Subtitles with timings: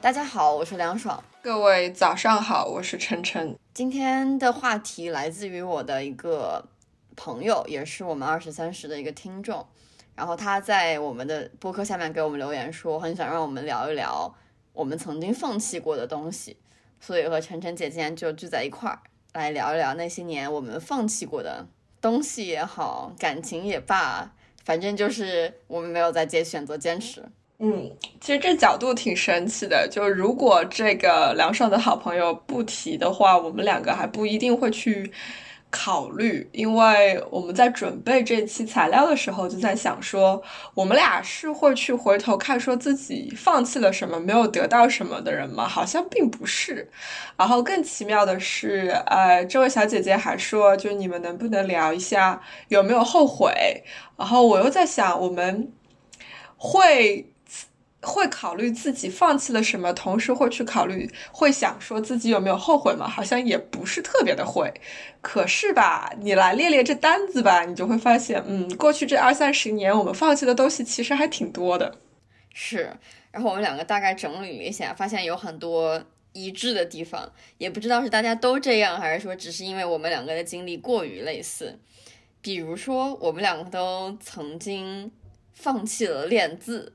[0.00, 1.22] 大家好，我是梁爽。
[1.42, 3.58] 各位早上好，我是晨晨。
[3.74, 6.64] 今天的话题来自于我的一个
[7.16, 9.66] 朋友，也是我们二十三十的一个听众。
[10.14, 14.32] 然后他在我们的播客下面给我们留言说，很想让我们聊一聊
[14.72, 16.56] 我们曾经放弃过的东西。
[17.00, 19.00] 所以和晨晨姐今天就聚在一块儿，
[19.32, 21.66] 来聊一聊那些年我们放弃过的
[22.00, 24.30] 东西也好，感情也罢，
[24.64, 27.24] 反正就是我们没有再接选择坚持。
[27.60, 29.88] 嗯，其实这角度挺神奇的。
[29.90, 35.10] 就如果这个梁爽的好朋友不提的话，我们两个还不一定会去
[35.68, 36.48] 考虑。
[36.52, 40.40] 因为我们在准备这期材料的时候，就在想说，
[40.72, 45.66] 我们俩是会去回头看，说自己放弃了什么，没有得到什么的人吗？
[45.66, 46.88] 好像并不是。
[47.36, 53.52] 然后更奇妙的是，呃，这位小姐姐还说，就你们能不能聊一下有没有后悔？
[54.16, 55.72] 然后我又在想，我们
[56.56, 57.32] 会。
[58.00, 63.08] 会考虑自己放弃了什么，同时会去考虑，会想说自己有没有后悔吗？
[63.08, 64.72] 好像也不是特别的会。
[65.20, 71.98] 可是吧，你来列列这单子吧，你就会发现，嗯，过去这二三十年，我们放弃的东西其实还挺多的。
[72.54, 72.96] 是，
[73.32, 76.00] 然后我们两个大概整理了一下，发现有很多
[76.32, 81.76] 一致的地方，也不知道是大家都这样，还是说只是因为我们两个的经历过于类似。
[82.40, 85.10] 比如说，我们两个都曾经
[85.52, 86.92] 放弃了练字。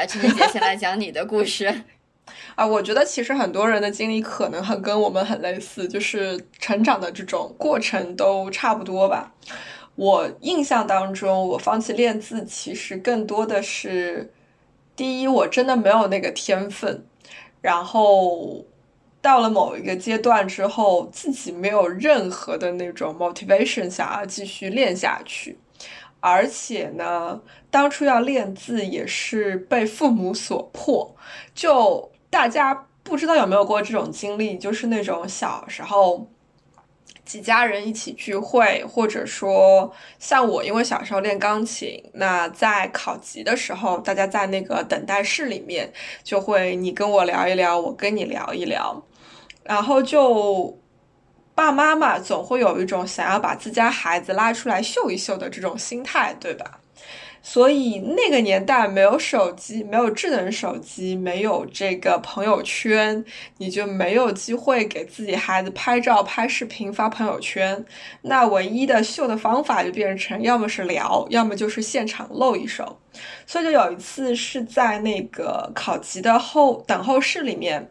[0.00, 1.66] 来，陈姐先来讲你的故事
[2.56, 2.66] 啊！
[2.66, 9.34] 我觉得其实很多人的经历可能很跟我们很类似，就是成长的这种过程都差不多吧。
[9.96, 14.32] 我印象当中，我放弃练字其实更多的是，
[14.96, 17.04] 第一，我真的没有那个天分，
[17.60, 18.64] 然后
[19.20, 25.58] 到了某一个阶段之后，自己没有任何的那种 motivation 想要继续练下去。
[26.20, 31.16] 而且呢，当初要练字也是被父母所迫。
[31.54, 36.28] 就大家不知道有没有过这种经历，就是那种小时候
[37.24, 45.92] 几家人一起聚会，或者说像我，因为小时候练钢琴，那在考级的时候，大家在那个等待室里面，
[46.22, 49.02] 就会你跟我聊一聊，我跟你聊一聊，
[49.64, 50.79] 然后就。
[51.60, 56.80] 爸妈嘛，总会有一种想要把自家孩子拉出来秀一秀的这种心态，对吧？
[57.42, 63.22] 所以那个年代没有手机，没有智能手机，没有这个朋友圈，
[63.58, 67.84] 你就没有机会给自己孩子拍照、拍视频发朋友圈。
[68.22, 72.98] 那唯一的秀的方法就变成要么是聊，要么就是现场露一手。
[73.46, 77.90] 所以就有一次是在那个考级的后等候室里面。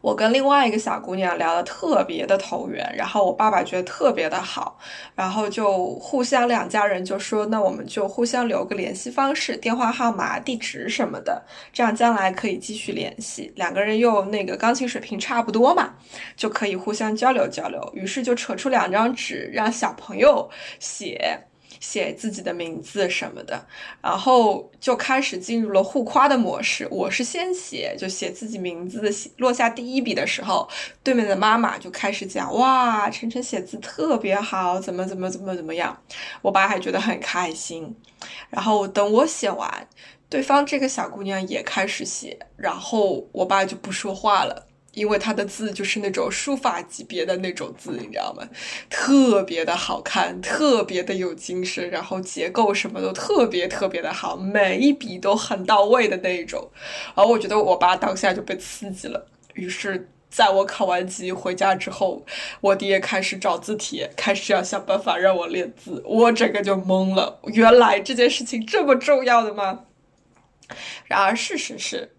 [0.00, 4.78] 我跟另外一个小姑娘聊得特别的投缘，然后我爸爸觉得特别的好，
[5.14, 11.42] 然后就互相两家人就说，那我们就互相留个联系方式、电话号码、地址什么的，
[11.72, 13.52] 这样将来可以继续联系。
[13.56, 15.94] 两个人又那个钢琴水平差不多嘛，
[16.36, 17.80] 就可以互相交流交流。
[17.92, 21.47] 于是就扯出两张纸，让小朋友写。
[21.80, 23.66] 写自己的名字什么的，
[24.02, 26.86] 然后就开始进入了互夸的模式。
[26.90, 30.68] 我是先写，就写自己名字的，落下第一笔的时候，
[31.02, 36.02] 对面的妈妈就开始讲：“哇，晨晨写字特别好，怎么怎么怎么怎么样。”
[36.42, 37.96] 我爸还觉得很开心。
[38.50, 39.88] 然后等我写完，
[40.28, 44.67] 对方这个小姑娘也开始写，然后我爸就不说话了。
[44.98, 48.42] 因为他的字就是那种书法级别的那种字，你知道吗？
[48.90, 56.68] 特别的好看，特别的有精神，然后结构什么都特别特别的好，每一笔都很到位的那一种。
[57.14, 62.26] 而我觉得我爸当下就被刺激了，于是在我考完级回家之后，
[62.60, 67.40] 我爹开始找字帖，开始要想办法让我练字，我整个就懵了。
[67.44, 69.84] 原来这件事情这么重要的吗？
[71.06, 72.12] 然而事实是。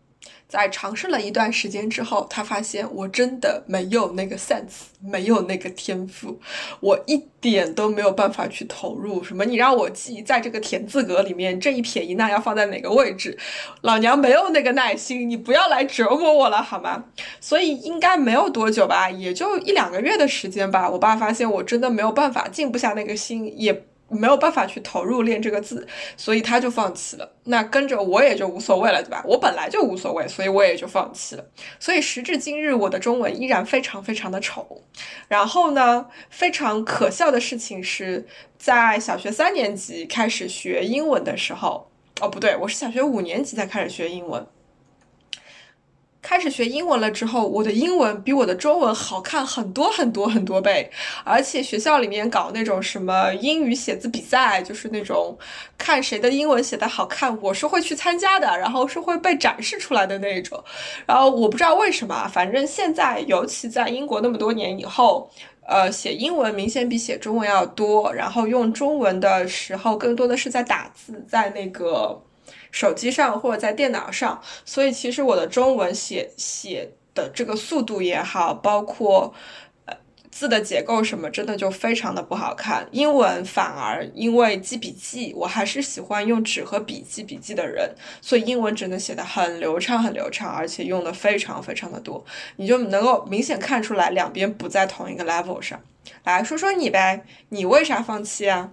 [0.50, 6.40] 在尝试了一段时间之后，他发现我真的没有那个 sense，没有那个天赋，
[6.80, 9.24] 我一点都没有办法去投入。
[9.24, 9.46] 什么？
[9.46, 13.38] 你让我记在这个田字格里面这一撇一捺要放在哪个位置？
[13.81, 17.06] 老娘没有那个耐心，你不要来折磨我了好吗？
[17.40, 20.90] 所以应该没有多久吧，也就一两个月的时间吧。
[20.90, 27.31] 我爸发现我真的没有办法，静不下那个心，也没有办法去投入练这个字，所以他就放弃了。
[27.45, 29.23] 那跟着我也就无所谓了，对吧？
[29.25, 31.45] 我本来就无所谓，所以我也就放弃了。
[31.79, 34.81] 所以时至今日，我的中文依然非常非常的丑。
[35.27, 38.27] 然后呢，非常可笑的事情是
[38.57, 41.89] 在小学三年级开始学英文的时候，
[42.21, 44.45] 哦，不对，我是小学五年级才开始学英文。
[46.21, 50.92] 开始学英文了之后，我的英文比我的中文好看很多很多很多倍，
[51.24, 55.38] 而且学校里面搞那种什么英语写字比赛，就是那种
[55.77, 60.62] 看谁的英文写的好看，我是会去参加的，然后是会被展示出来的那种。
[61.06, 65.31] 然后我不知道为什么，反正现在尤其在英国那么多年以后，
[65.65, 72.22] 呃，写英文明显比写中文要多，然后用中文的时候更多的是在打字，在那个。
[72.71, 79.33] 手机上或者在电脑上，所以其实我的中文写写的这个速度也好，包括
[79.86, 79.95] 呃
[80.31, 82.88] 字的结构什么，真的就非常的不好看。
[82.92, 92.24] 英文反而因为记笔记，我还是喜欢用纸和笔记笔记的人，所以英文真的写的很流畅很流畅，而且用的非常非常的多，
[92.57, 95.80] 你就能够明显看出来两边不在同一个 level 上。
[96.24, 98.72] 来说说你呗，你为啥放弃啊？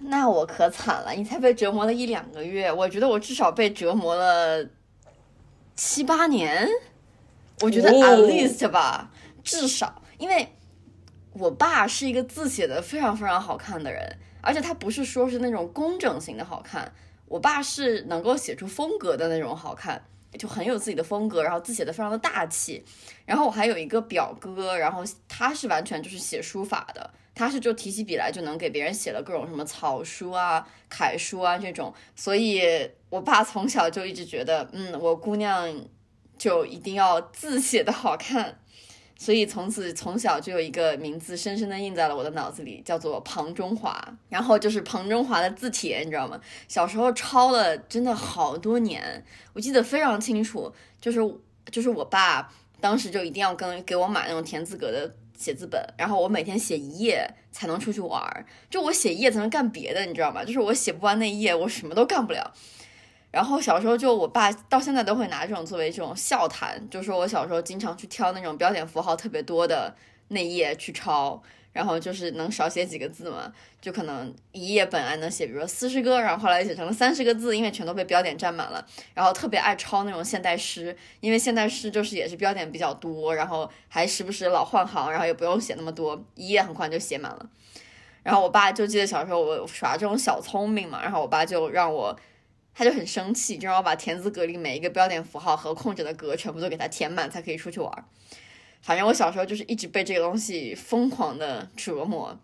[0.00, 4.64] 那我可惨了，你才被折磨了一两个月，我觉得我至少被折磨了
[5.74, 6.68] 七八年，
[7.60, 9.10] 我觉得 at least 吧，
[9.42, 10.48] 至少，因为
[11.32, 16.92] 我爸是一个字写的非常非常好看的人，而且他不是说是那种工整型的好看，
[17.26, 20.00] 我爸是能够写出风格的那种好看，
[20.38, 22.84] 就很有自己的风格，然后字写的非常的大气，
[23.26, 27.10] 然后我还有一个表哥，然后他是完全就是写书法的。
[27.38, 32.60] 他是就提起笔来就能给别人写了各种什么草书啊、楷书啊这种，所以
[33.10, 35.72] 我爸从小就一直觉得，嗯，我姑娘
[36.36, 38.58] 就一定要字写的好看，
[39.16, 44.18] 所以从此从小就有一个名字深深的印在了我的脑子里，叫做庞中华。
[44.28, 46.40] 然后就是庞中华的字帖，你知道吗？
[46.66, 51.20] 小时候抄了真的好多年，我记得非常清楚，就是
[51.70, 55.14] 就是我爸当时就一定要跟给我买那种田字格的。
[55.38, 60.44] 写字本，然后我每天写一页才能出去玩儿，就我写一页才能干别的，你知道吗？
[60.44, 62.52] 就是我写不完那一页，我什么都干不了。
[63.30, 69.94] 然后小时候就我爸到现在都会拿这种作为这种笑谈，就说我小时候经常去挑那种标点符号特别多的
[70.28, 71.40] 那页去抄。
[71.72, 78.84] 然后就是能少写几个字嘛，就可能一页本来能写，比如说四十个，然后后来写成了三十个字，因为全都被标点占满了。
[79.14, 87.48] 然后特别爱抄那种现代诗，因为现代诗就是也是标点比较多，然后还时不时老换行，然后也不用写那么多，一页很快就写满了。
[88.24, 92.18] 然后我爸就记得小时候我耍这种小聪明嘛，然后我爸就让我，
[92.74, 98.04] 他就很生气，就让我把田字格里每一个标点符号和空着的格全部都给他填满，才可以出去玩。
[98.88, 102.40] 反正我小时候就是一直被这个东西疯狂的折磨，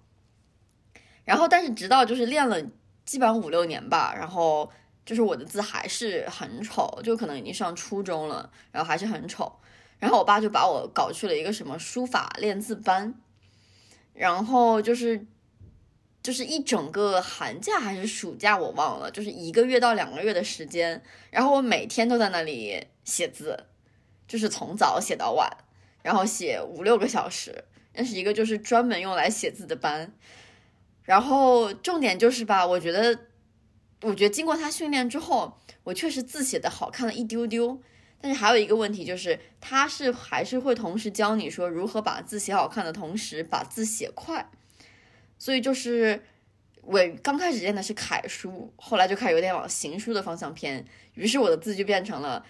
[1.24, 2.60] 然后但是直到就是练了
[3.06, 4.70] 基本上五六年吧，然后
[5.06, 9.50] 就是我的字还是很丑，就可能已经上初中了，然后还是很丑，
[9.98, 13.14] 然后我爸就把我搞去了一个什么书法练字班，
[14.12, 15.26] 然后就是
[16.22, 23.64] 就是一整个寒假还是暑假我忘了，就是一个月到两个月的时间，然后我每天都在那里写字，
[24.28, 25.50] 就是从早写到晚。
[26.04, 27.64] 然后写五六个小时，
[27.94, 30.12] 那是一个就是专门用来写字的班。
[31.02, 33.18] 然后重点就是吧，我觉得，
[34.02, 37.80] 我觉得经过他训练之后，我确实字写的好看了一丢丢。
[38.20, 44.50] 但是还有一个问题就是，他是还是会同时教你说如何把字写好看的同时把字写快。
[45.38, 46.22] 所以就是
[46.82, 50.84] 我刚开始练的是楷书，后来就开始有点往行书的方向偏，
[51.14, 52.44] 于是我的字就变成了。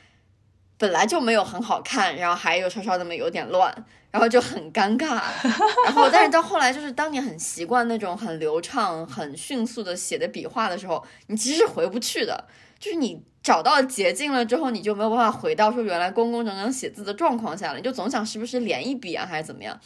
[0.76, 3.72] 本来就没有很好看，然后还有稍稍那么有点乱，
[4.10, 5.20] 然后就很尴尬。
[5.86, 12.44] 然后，但是到后来，就是当你很习惯那种很流畅、很迅速的写的笔画的时候，你其实是回不去的。
[12.78, 17.78] 就是你找到捷径了之后，你就没有办法回到说原来工工整整写字的状况下了。
[17.78, 19.80] 你就总想是不是连一笔啊，还是怎么样？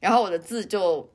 [0.00, 1.08] 然后我的字就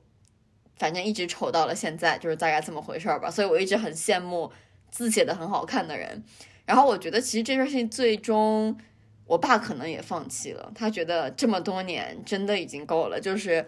[0.78, 3.28] 反正一直丑到了现在，就是大概这么回事儿吧。
[3.28, 4.50] 所以我一直很羡慕
[4.90, 6.22] 字写的很好看的人。
[6.64, 8.78] 然后我觉得其实这件事情最终。
[9.30, 13.64] 我爸可能也放弃了，他觉得这么多年真的已经够了，就是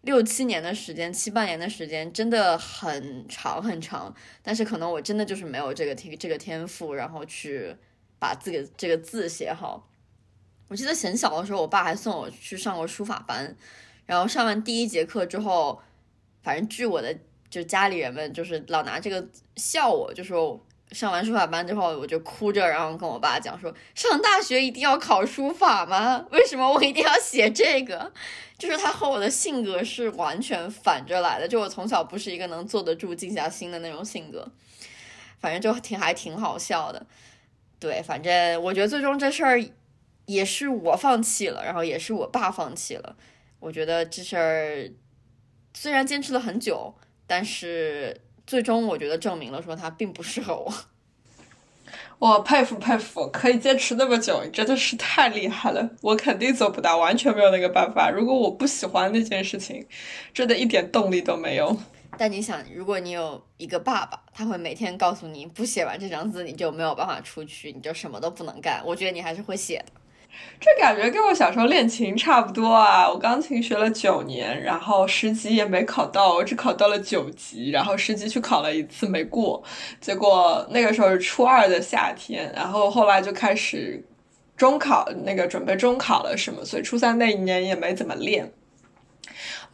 [0.00, 4.14] 六七年的时间，七八年的时间真的很长很长。
[4.42, 7.76] 但是可能我真的就是没有这个天这个天赋，然后去
[8.18, 9.86] 把自己这个字写好。
[10.68, 13.54] 我记得很小的时候，我爸还送我去上过书法班，
[14.06, 15.82] 然后上完第一节课之后，
[16.42, 17.14] 反正据我的
[17.50, 20.58] 就家里人们就是老拿这个笑我，就说
[20.92, 26.24] 上完书法班之后，我就哭着，然后跟我爸讲说，上大学一定要考书法吗？
[26.30, 28.12] 为什么我一定要写这个？
[28.56, 31.48] 就是他和我的性格是完全反着来的。
[31.48, 34.48] 就我从小不是一个能坐得住、静下心的那种性格，
[35.40, 37.04] 反正就挺还挺好笑的。
[37.80, 39.60] 对，反正我觉得最终这事儿
[40.26, 43.16] 也是我放弃了，然后也是我爸放弃了。
[43.58, 44.92] 我觉得这事儿
[45.74, 46.94] 虽然坚持了很久，
[47.26, 48.20] 但是。
[48.46, 50.72] 最终，我觉得证明了说他并不适合我。
[52.18, 55.90] 我佩服佩服，可以坚持那么久，真的是太厉害了。
[56.00, 58.10] 我肯定做不到，完全没有那个办法。
[58.10, 59.86] 如果我不喜欢那件事情，
[60.32, 61.76] 真的一点动力都没有。
[62.16, 68.80] 但你想，如果你有一个爸爸，他会每天告诉你，不写完这张字，你就没有办法出去，你就什么都不能干。
[68.86, 69.86] 我觉得你还是会写的。
[70.60, 73.08] 这感觉跟我小时候练琴差不多啊！
[73.08, 79.62] 我钢琴学了九年，然后十级也没考到，我只考到了九级，然后十级去考了一次没过，
[80.00, 84.02] 结果那个时候是初二的夏天，然后后来就开始
[84.56, 88.50] 中考，那个准备中考了什么，所以初三那一年也没怎么练。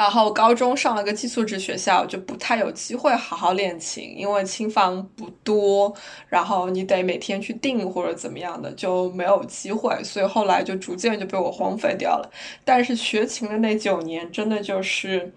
[0.00, 5.94] 然后高中上了个寄宿制学校，就不太有机会好好练琴，因为琴房不多，
[6.26, 12.30] 然后你得每天去订或者怎么样的，就没有机会，所以后来就逐渐就被我荒废掉了。
[12.64, 15.30] 但是学琴的那九年真的就是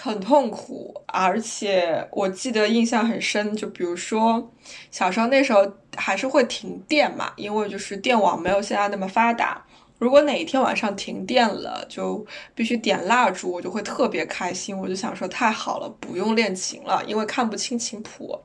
[0.00, 4.52] 很痛苦，而且我记得印象很深，就比如说
[4.92, 9.65] 小时候那时候还是会停电嘛，因为就是电网没有现在那么发达。
[9.98, 12.24] 如果哪一天晚上停电了，就
[12.54, 14.76] 必须点蜡烛，我就会特别开心。
[14.78, 18.40] 我就想说，太好了，不用练琴了，因为看不清琴谱。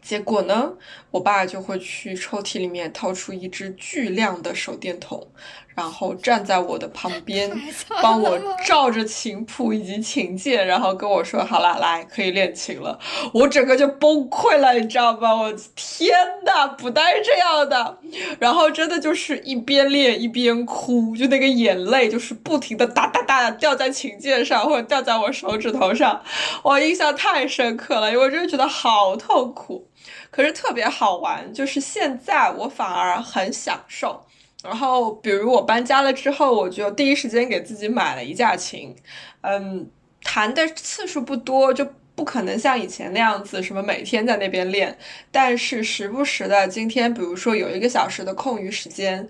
[0.00, 0.72] 结果呢，
[1.10, 5.28] 我爸就会去抽屉里面掏出一只巨亮的手电筒。
[5.74, 7.50] 然后站在我的旁边，
[8.02, 12.98] 帮我照着琴谱以及琴键，然后跟我说：“好了，来可以练琴了。”
[13.32, 15.34] 我整个就崩溃了，你知道吗？
[15.34, 16.12] 我天
[16.44, 17.98] 呐，不带这样的！
[18.38, 26.20] 然后真的就是一边练一边哭，就那个眼泪就是不停的哒哒哒的掉在琴键上，或者掉在我手指头上。
[26.62, 29.88] 我印象太深刻了，因为我真的觉得好痛苦，
[30.30, 31.52] 可是特别好玩。
[31.54, 34.24] 就是现在我反而很享受。
[34.62, 38.94] 然后，比如我搬家了之后，我就第一时间给自己买了一架琴，
[39.40, 39.90] 嗯，
[40.22, 44.96] 弹的次数不多，就不可能像以前那样子，什么每天在那边练，
[45.30, 49.28] 但是时不时的，今天比如说有一个小时的空余时间。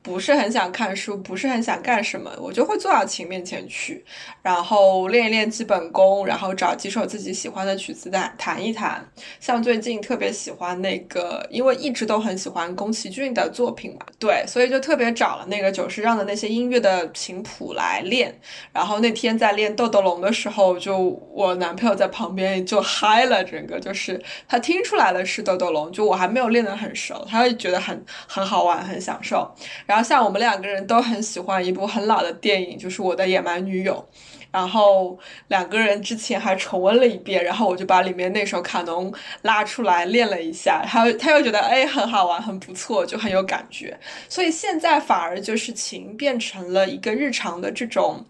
[0.00, 4.04] 不是很想看书，不是很想干什么，我就会坐到琴面前去，
[4.40, 9.06] 然后练一练基本功，然后找几首自己喜欢的曲子弹弹一弹。
[9.38, 18.34] 像最近特别喜欢那个，因为一直都很喜欢宫崎骏的作品嘛，对，所以就特别找了那个久石让的那些音乐的琴谱来练。
[18.72, 20.96] 然后那天在练《豆豆龙》的时候，就
[21.32, 29.52] 我男朋友在旁边就嗨了，整个就是他听出来了是《豆豆龙》，就我还没有练得很熟，他会觉得很很好玩，很享受。
[29.88, 30.04] 然后。
[30.08, 34.08] 像我们两个人都很喜欢一部很老的电影，就是《我的野蛮女友》，
[34.50, 35.18] 然后
[35.48, 43.98] 两个人之前还重温了一遍，然后我就把里面那首卡农拉出来练了一下，他他又觉得哎很好玩，很不错，就很有感觉，
[44.30, 48.24] 所以现在反而就是琴变成了一个日常的这种。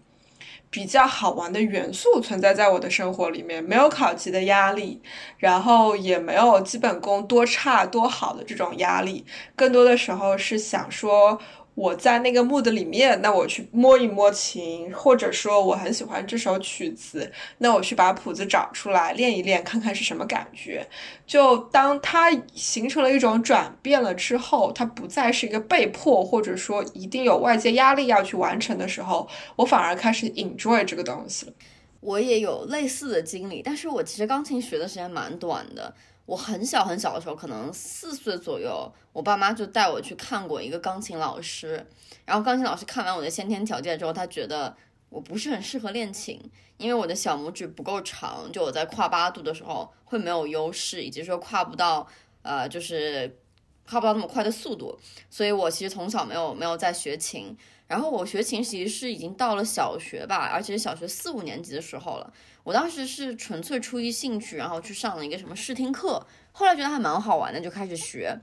[0.69, 5.01] 比较好玩的元素存在在我的生活里面，没有考级的压力，
[5.37, 11.39] 然后也没有基本功多差多好的这种压力，更多的时候是想说。
[11.75, 20.85] 我在那个 mood 里面，那我去摸一摸琴，或者说我很喜欢这首曲子，那我去把谱子找出来练一练，看看是什么感觉。
[21.25, 31.53] 就当它形成了一种转变了之后，它不再是一个被迫，或者说一定有外界压力要去完成的时候，我反而开始 enjoy 这个东西了。
[32.01, 35.93] 我也有类似的经历，但是我其实钢琴学的时间蛮短的。
[36.29, 41.83] 我很小很小的时候，可能四岁左右，我爸妈就带我去看过一个钢琴老师。
[42.23, 44.77] 然后钢琴老师看完我的先天条件之后，他觉得
[45.09, 46.39] 我不是很适合练琴，
[46.77, 52.05] 因为我的小拇指不够长，就我在跨八度的时候会没有优势，以及说跨不到，
[52.43, 53.39] 呃，就是
[53.87, 54.99] 跨不到那么快的速度。
[55.31, 57.57] 所以我其实从小没有没有在学琴。
[57.87, 62.31] 然后我学琴其实是已经到了小学吧，而且是小学四五年级的时候了。
[62.69, 68.39] 我当时是纯粹出于兴趣，然后去上了一个什么试听课，后来觉得还蛮好玩的，就开始学。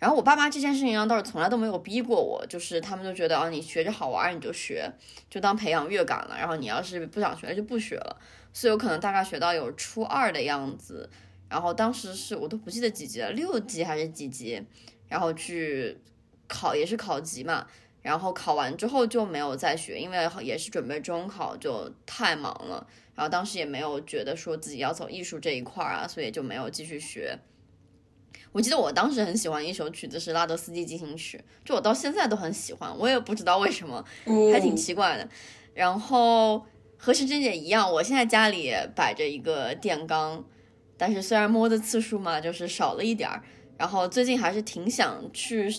[0.00, 4.90] 然后我爸妈这件事情上倒是从来都没有逼过我，就是他们就觉得啊，你学着好玩你就学，
[5.30, 6.36] 就当培养乐感了。
[6.36, 8.16] 然后你要是不想学就不学了。
[8.52, 11.08] 所以我可能大概学到有初二的样子，
[11.48, 14.60] 然后当时是我都不记得几级了，六级还是几级，
[15.06, 15.96] 然后去
[16.48, 17.68] 考也是考级嘛。
[18.02, 22.84] 然后考完之后就没有再学，因为也是准备中考，就太忙了。
[23.20, 27.38] 然后当时也没有觉得说自己要走艺术这一块儿啊，所以就没有继续学。
[28.50, 34.02] 我记得我当时很喜欢一首曲子是拉德斯基进行曲，就我到现在都很喜欢，我也不知道为什么，
[34.50, 35.28] 还挺奇怪的。
[35.74, 36.64] 然后
[36.96, 40.42] 和时针姐一样，我现在家里摆着一个电钢，
[40.96, 43.42] 但是虽然摸的次数嘛，就是少了一点儿。
[43.76, 45.70] 然后最近还是挺想去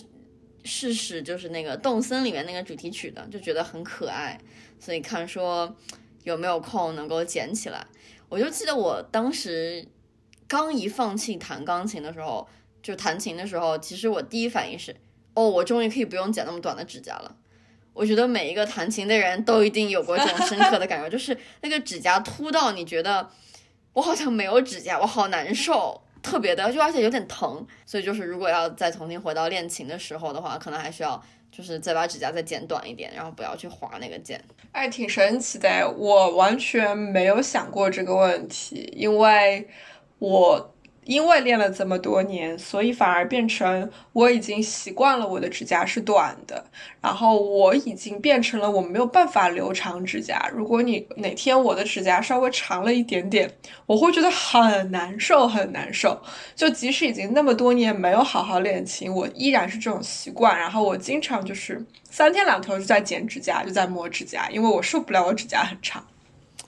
[0.62, 4.38] 试试，就是那个动森里面那个主题曲的，就觉得很可爱，
[4.78, 5.76] 所以看说
[6.22, 7.86] 有没有空能够捡起来。
[8.28, 9.86] 我就记得我当时
[10.46, 12.48] 刚一放弃弹钢琴的时候。
[12.82, 14.96] 就弹琴的时候，其实我第一反应是，
[15.34, 17.36] 哦，我终于可以不用剪那么短的指甲了。
[17.92, 23.30] 我觉得每一个弹琴的人都一定有过这种深刻的感觉，就是那个指甲秃到你觉得
[23.92, 27.64] 我好像没有指甲，我好难受，特别的，就而且有点疼。
[27.86, 31.22] 所以就是如果要再重新回到练琴的时候的话，可能还需要
[31.52, 34.42] 就是再把指甲再剪短一点，然后不要去划那个键。
[34.72, 39.68] 哎，挺神奇的，我完全没有想过这个问题，因为
[40.18, 40.74] 我。
[41.04, 46.64] 因为练了这么多年，所以反而变成我已经习惯了我的指甲是短的，
[47.00, 50.48] 然后我已经变成了我没有办法留长指甲。
[50.54, 53.50] 如果你哪天我的指甲稍微长了一点点，
[53.86, 56.20] 我会觉得很难受，很难受。
[56.54, 60.56] 就即使已经那么多年没有好好练琴，我依然是这种习惯。
[60.56, 66.06] 然后我经常就是三天两头就在剪指甲，就在磨指甲，因为我受不了我指甲很长。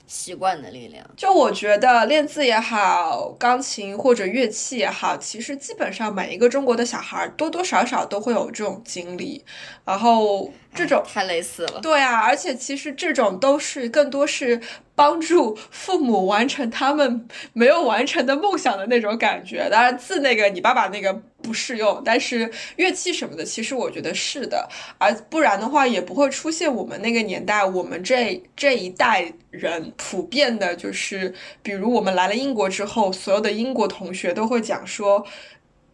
[0.06, 9.44] 习惯的力量，就我觉得练字也好，钢琴或者乐器也好，其实基本上每一个中国的小孩多多少少都会有这种经历，
[9.84, 11.80] 然后这种太类似了。
[11.80, 14.60] 对啊，而且其实这种都是更多是。
[14.96, 19.68] 帮助父母完成他们没有完成的梦想的那种感觉。
[19.68, 24.66] 当然，字那个你爸爸那个不适用，但是乐器什么的，其实我觉得是的。
[24.98, 35.26] 而不然的话，也不会出现我们那个年代，我们这这一代人普遍的，就是比如我们来了英国之后，所有的英国同学都会讲说。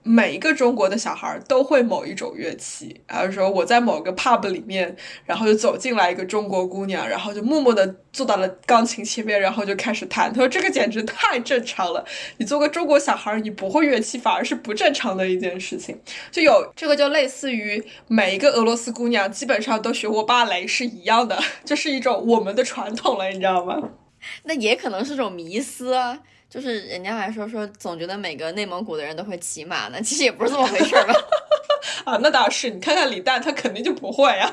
[0.03, 10.33] 每一个中国的小孩都会某一种乐器，然后说我在某个 pub 里面，然后就走进来一个中国姑娘，然后就默默地坐到了钢琴前面，然后就开始弹。
[10.33, 12.03] 他说这个简直太正常了，
[12.39, 16.01] 你做个中国小孩，你不会乐器反而是不正常的一件事情。
[16.31, 23.79] 就有这个就类似于每一个俄罗斯姑娘基本上都学过芭蕾是一样的，就是一种我们的传统了，你知道吗？
[24.45, 26.21] 那也可能是种迷思啊。
[26.51, 31.15] 就是人家还说说总觉得每个内蒙古的人都会骑马呢，其实也不是这么回事吧？
[32.05, 34.53] 啊，那倒是，你看看李诞，他肯定就不会啊。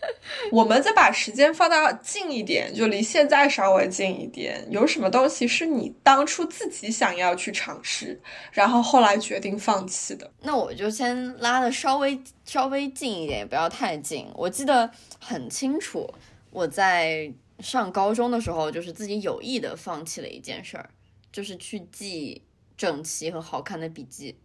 [0.52, 8.20] 我们再把时间放到近一点，就离现在稍微近一点，有什么东西是你当初自己想要去尝试，
[8.52, 10.30] 然后后来决定放弃的？
[10.42, 14.26] 那我就先拉的稍微稍微近一点，也不要太近。
[14.34, 16.08] 我记得很清楚，
[16.50, 20.90] 我在上高中的时候，就是自己有意的放弃了一件事儿。
[21.32, 22.42] 就是去记
[22.76, 24.36] 整齐和好看的笔记。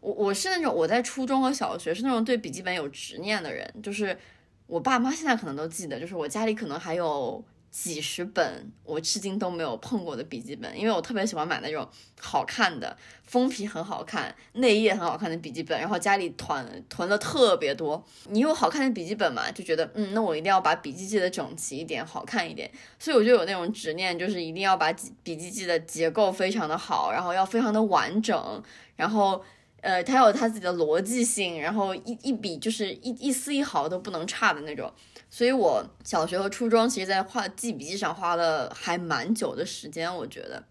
[0.00, 4.18] 我我是那种我在初中和小学是那种对笔记本有执念的人，就是
[4.66, 7.44] 我爸妈现在可能都记得，就是我家里可能还有。
[7.74, 11.86] 几十本我至今都没有碰过的笔记本，因为我特别喜欢买那种
[12.20, 18.00] 好看的、封皮很好看、内页很好看的笔记本，然后家里囤囤了特别多。
[18.28, 22.70] 你有好看的笔记本嘛，就觉得嗯，那我一定要把笔记记得整齐一点、好看一点。
[22.96, 24.92] 所以我就有那种执念，就是一定要把
[25.24, 28.62] 笔记记的结构非常的好，然后要非常的完整，
[28.94, 29.42] 然后
[29.80, 34.92] 呃，它有它自己的逻辑性，然后一一笔就是一一丝一毫都不能差的那种。
[35.36, 40.62] 所以，我小学和初中其实，在画记笔记上花了还蛮久的时间，我觉得。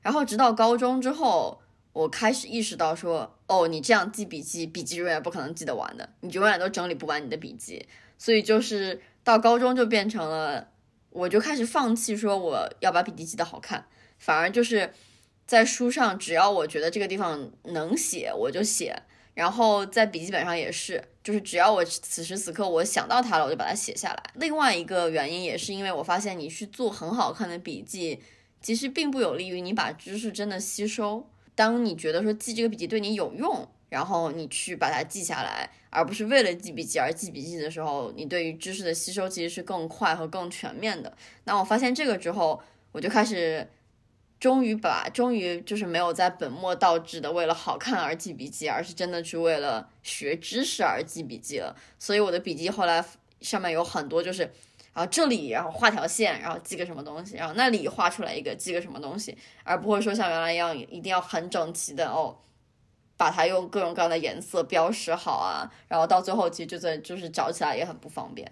[0.00, 1.60] 然后，直到高中之后，
[1.92, 7.84] 我开始意识到说，哦，你这样记笔记，笔记永远不可能记得完的，你永远都整理不完你的笔记。
[8.16, 10.68] 所以，就是到高中就变成了，
[11.10, 13.88] 我就开始放弃说我要把笔记记得好看，
[14.18, 14.92] 反而就是
[15.48, 19.02] 在书上，只要我觉得这个地方能写，我就写。
[19.34, 24.22] 然后在笔记本上也是，就是只要我此时此刻我想到它了，我就把它写下来。
[24.34, 28.20] 另外一个原因也是因为我发现，你去做很好看的笔记，
[28.60, 31.28] 其实并不有利于你把知识真的吸收。
[31.56, 41.12] 当你觉得说记这个笔记对你有用，然后你去把它记下来，而不是为了记笔记而记笔记的时候，你对于知识的吸收其实是更快和更全面的。
[41.42, 42.62] 那我发现这个之后，
[42.92, 43.68] 我就开始。
[44.38, 51.74] 终于把，终于就是没有在本末倒置的为了好看而记笔记，而是真的去为了学知识而记笔记了。
[51.98, 53.04] 所以我的笔记后来
[53.40, 54.42] 上面有很多，就是
[54.92, 62.36] 然后这里然后画条线，然后记个什么东西，然后那里画出来一个记个什么东西，而不会说像原来一样一定要很整齐的哦，
[63.16, 68.50] 把它用各种各样的颜色标识好啊，然后到最后其实就在就是找起来也很不方便。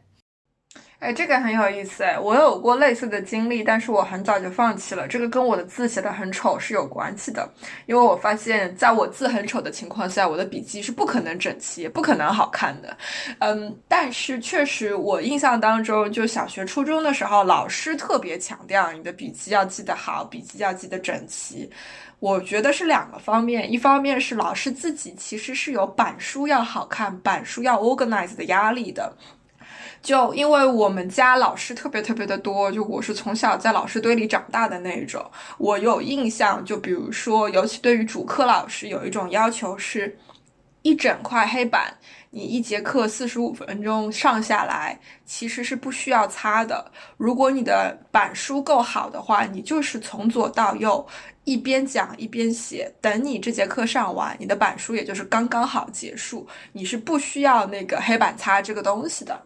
[1.00, 5.06] 哎，这个很有意思哎，我有过类似的经历，但是我很早就放弃了。
[5.06, 7.46] 这个跟我的字写的很丑是有关系的，
[7.84, 12.96] 因为我发现在我字很丑的情况下，我的笔记是不可能整齐，也不可能好看的。
[13.40, 21.70] 嗯，但是确实，我印象当中，就小学、初中的时候，老师特别强调你的笔记要记得好，笔记要记得整齐。
[22.18, 29.14] 我觉得是两个方面，一方面是老师自己其实是有板书要好看、板书要 organize 的压力的。
[30.04, 35.24] 就因为我们家老师特别特别的多，就我是从小在老师堆里长大的那一种，
[35.56, 36.62] 我有印象。
[36.62, 40.14] 就比如说，尤其对于主课老师，有一种要求是，
[40.82, 41.96] 一整块黑板，
[42.28, 46.92] 你一节课四十五分钟上下来，其实是不需要擦的。
[47.16, 51.04] 如果你的板书够好的话，你就是从左到右。
[51.44, 59.38] 一边讲一边写，等你这节课上完，你的板书也就是刚刚好结束，你是不需要那个黑板擦这个东西的，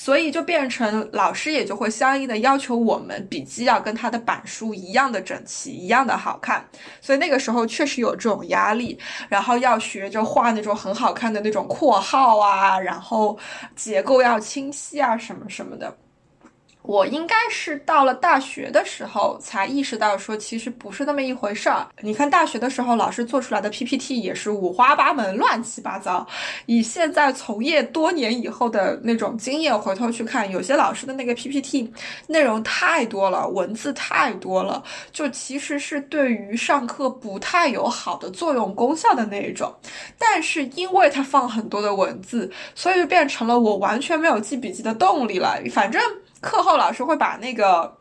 [0.00, 6.64] 所以就变成老师也就会相应的要求我们笔记要跟他的板书一样的整齐，一样的好看，
[7.00, 8.96] 所以那个时候确实有这种压力，
[9.28, 13.36] 然后要学着画那种很好看的那种括号啊，然后
[13.74, 15.92] 结构要清晰啊，什么什么的。
[16.82, 21.86] 我应该是到了大学的时候才意识到，说其实不是那么一回事儿。
[22.00, 26.26] 你看大学的时候，老师做出来的 PPT 也是五花八门、乱七八糟。
[26.64, 31.92] 以现在从业多年以后的那种经验回头去看，有些老师的那个 PPT
[32.26, 39.74] 内容太多了，文字太多了，就其实是对于上课不太有好的作用功效的那一种。
[40.16, 45.60] 但是因为他放很多的文字，所以就变成了我完全没有记笔记的动力了。
[45.70, 46.00] 反正。
[46.40, 47.96] 课后老师会把那个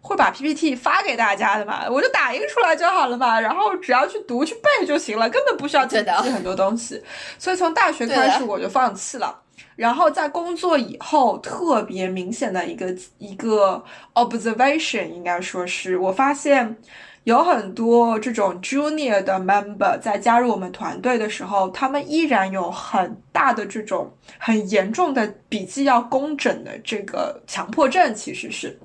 [0.00, 7.02] 会把 PPT 发给大家的嘛，我就打印出来就好了嘛，然后只要去读去背就行了，根本不需要记记很多东西。
[7.38, 9.40] 所以从大学开始我就放弃了。
[9.76, 13.82] 然后在工作以后，特别明显的一个一个
[14.14, 16.76] observation，应该说是我发现。
[17.24, 28.76] 有很多这种 junior 的 member 在加入我们团队的时候，他们依然有很大的这种很严重的笔记要工整的这个强迫症，其实是。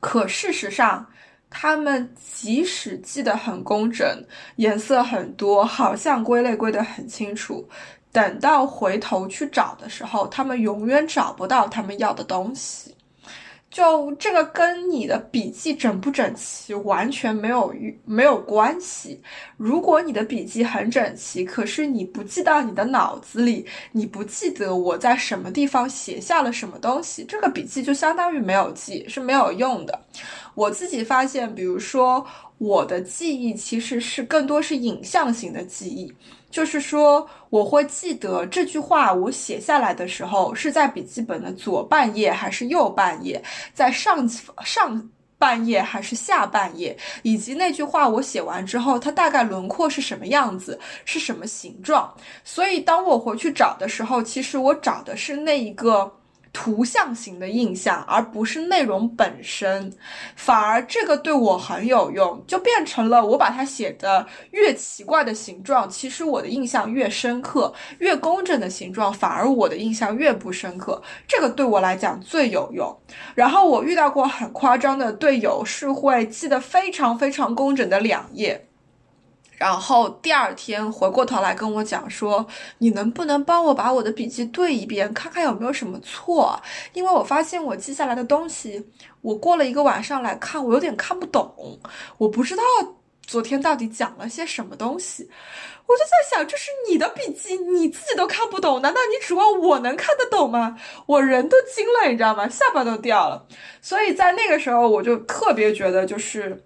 [0.00, 1.06] 可事实上，
[1.48, 4.04] 他们即使记得很工整，
[4.56, 7.68] 颜色很多，好像归类归得很清楚，
[8.10, 12.96] 等到回头去找的时候，他们永远找不到他们要的东西。
[13.72, 19.18] 就这个跟你的笔记整不整齐完全没有没有关系。
[19.56, 29.98] 如果你的笔记很整齐，可是你不记到你的脑子里，你不记得我在什么地方写下了什么东西，这个笔记就相当于没有记，是没有用的。
[30.54, 32.26] 我自己发现，比如说
[32.58, 36.12] 我的记忆其实是更多是影像型的记忆。
[36.52, 43.42] 就是说，我会记得这句话，我写下来的时候是在笔记本的左半页还是右半页，
[43.74, 44.28] 在上
[44.64, 52.14] 上半页还是下半页，以及那句话我写完之后，它大概轮廓是什么样子，是什么形状。
[52.44, 56.12] 所以，当我回去找的时候，其实我找的是那一个。
[56.52, 59.90] 图像型的印象，而不是内容本身，
[60.36, 71.02] 反而这个对我很有用，就变成了我把它写的越奇怪的形状，其实我的印象越深刻；越工整的形状，反而我的印象越不深刻。
[71.26, 72.94] 这个对我来讲最有用。
[73.34, 78.68] 然后我遇到过很夸张的队友，是会记得非常非常工整的两页。
[79.62, 82.44] 然后第二天回过头来跟我讲说，
[82.78, 86.60] 你能不能帮我把我的笔记对一遍，看看有没有什么错？
[86.94, 88.84] 因为我发现我记下来的东西，
[89.20, 91.78] 我过了一个晚上来看，我有点看不懂，
[92.18, 92.62] 我不知道
[93.24, 95.30] 昨天到底讲了些什么东西。
[95.86, 100.76] 我就在想，这是你的笔记，你自己都看不懂，难道你指望我能看得懂吗？
[101.06, 102.48] 我人都惊了，你知道吗？
[102.48, 103.46] 下巴都掉了。
[103.80, 106.64] 所以在那个时候，我就特别觉得就是。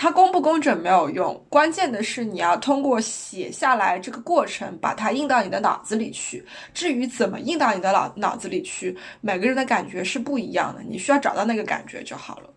[0.00, 6.46] 它工不工整没有用，关键的是你要通过写下来这个过程，把它印到你的脑子里去。
[6.72, 12.48] 至于怎么印到你的脑脑子里去，每个人的感觉是不一样的，你需要找到那个感觉就好了。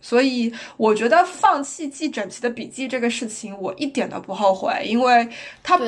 [0.00, 5.28] 所以我觉得放弃记整齐的笔记这个事情，我一点都不后悔，因为
[5.62, 5.78] 它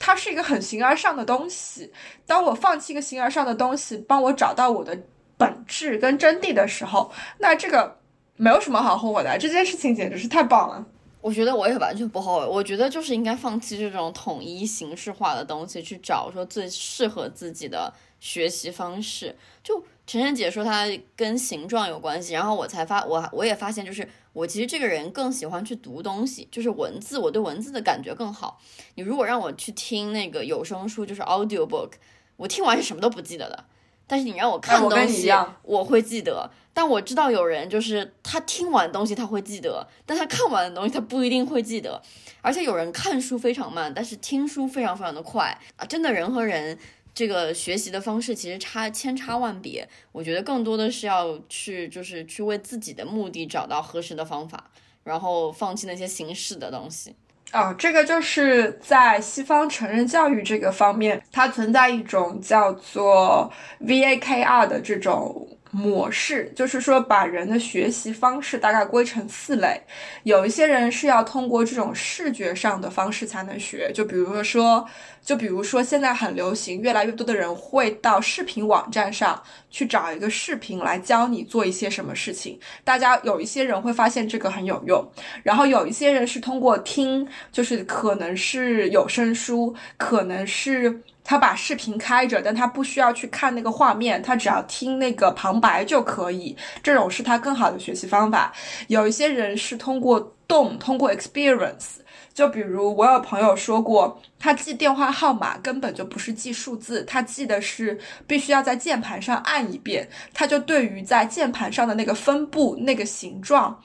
[0.00, 1.88] 它是一个很形而上的东西。
[2.26, 4.98] 当我放弃一个形而上的东西，帮我找到我的
[5.36, 7.96] 本质跟真谛的时候，那这个。
[8.38, 10.86] 没有什么好后悔的，这件事情简直是太棒了。
[11.20, 12.46] 我觉得我也完全不后悔。
[12.46, 19.36] 我觉得就是应该放弃这种统一形式化的东西，去找说最适合自己的学习方式。
[19.62, 28.60] 就晨晨姐说她跟形状有关系，然后我才发我我也发现，就是我其实这个人更喜欢去读东西，就是文字，我对文字的感觉更好。
[28.94, 31.90] 你如果让我去听那个有声书，就是 audio book，
[32.36, 33.64] 我听完是什么都不记得的。
[34.06, 36.48] 但是你让我看东西，我我会记得。
[36.78, 42.00] 但我知道有人就是他听完东西他会记得，但他看完的东西他不一定会记得。
[42.40, 45.84] 而且有人看书非常慢，但是听书非常非常的快啊！
[45.84, 46.78] 真的人和人
[47.12, 49.88] 这个学习的方式其实差千差万别。
[50.12, 54.70] 我觉得更多的是要去就是去为自己的目的找到合适的方法，
[55.02, 57.12] 然后放弃那些形式的东西。
[57.52, 65.48] 哦，这个就是在西方成人教育这个方面，它存在一种叫做 VAKR 的这种。
[65.70, 69.80] 模式就是说，把人的学习方式大概归成四类。
[70.22, 74.86] 有一些人是要通过这种视觉上的方式才能学，就比如说，
[75.22, 82.58] 就比如说现在很流行，越来越多的人会到视频网站上去找一个视频来教你做一些什么事情。
[82.82, 85.06] 大家有一些人会发现这个很有用，
[85.42, 91.02] 然后有一些人是通过听，就是可能是有声书，可能是。
[91.28, 96.56] 他把视频开着，但他不需要去看那个画面，他只要听那个旁白就可以。
[96.82, 98.50] 这种是他更好的学习方法。
[98.86, 101.98] 有一些人是通过动，通过 experience。
[102.32, 113.78] 就比如我有朋友说过，他记电话号码根本就不是记数字，他记的是必须要在键盘上按一遍，他就对于在键盘上的那个分布、那个形状。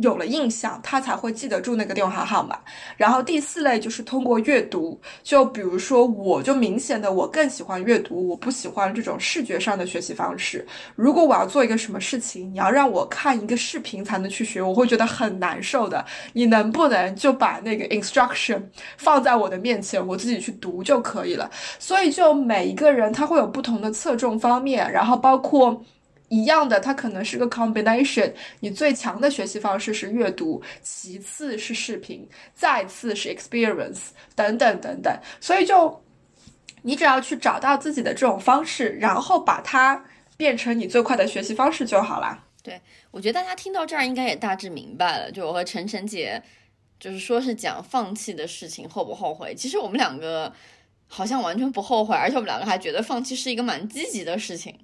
[0.00, 2.58] 有了印象，他才会记得住那个电话号码。
[2.96, 10.66] 然后第四类就是通过阅读，就比如说，我就明显的我更喜欢阅读，我不喜欢这种视觉上的学习方式。
[10.94, 16.04] 如果我要做一个什么事情，你要让我看一个视频才能去学，我会觉得很难受的。
[16.32, 18.62] 你能不能就把那个 instruction
[18.96, 21.50] 放在我的面前，我自己去读就可以了？
[21.78, 25.82] 所以就每一个人他会有不同的侧重方面，然后包括。
[26.28, 28.32] 一样的，它可能是个 combination。
[28.60, 35.18] 你最强的学习方式是阅读，其次是视频，再次是 experience，等等等等。
[35.40, 36.02] 所以就
[36.82, 40.04] 你只要去找到自己的这种方式，然后把它
[40.36, 42.44] 变成你最快的学习方式就好了。
[42.62, 45.32] 对，我觉得大家听到这儿应该也大致明白了。
[45.32, 46.42] 就我和晨晨姐，
[47.00, 49.54] 就是说是讲放弃的事情后不后悔。
[49.54, 50.52] 其实我们两个
[51.06, 54.78] 好像完全不后悔，而且我们两个还觉得放弃是一个蛮积极的事情。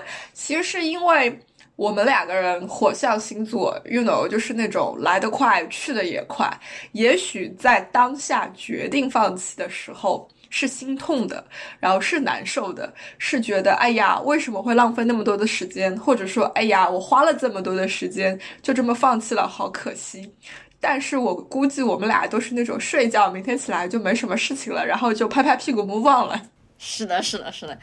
[0.32, 1.38] 其实是因为
[1.76, 6.48] 我们两个人火象星座，you know，就是那种来得快去的也快。
[6.92, 11.44] 也许在当下决定放弃的时候是心痛的，
[11.80, 15.96] 然后是难受的，是觉得哎呀，为什么会浪费那么多的时间？
[15.98, 20.30] 或者说哎呀，我花了这么多的时间就这么放弃了，好可惜。
[20.78, 26.42] 但是我估计我们俩都是那种睡觉，明天起来就没什么事情了，然后就拍拍屁股 move on 了。
[26.76, 27.78] 是的，是的，是的。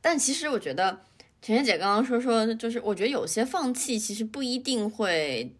[0.00, 1.00] 但其实我觉得。
[1.42, 5.52] 甜甜姐刚刚说说，就是我觉得有些放弃其实不一定会，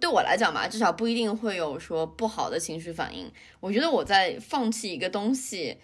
[0.00, 3.30] 对我来讲吧，至少不一定会有说不好的情绪反应。
[3.60, 5.78] 我觉得我在放弃一个东西，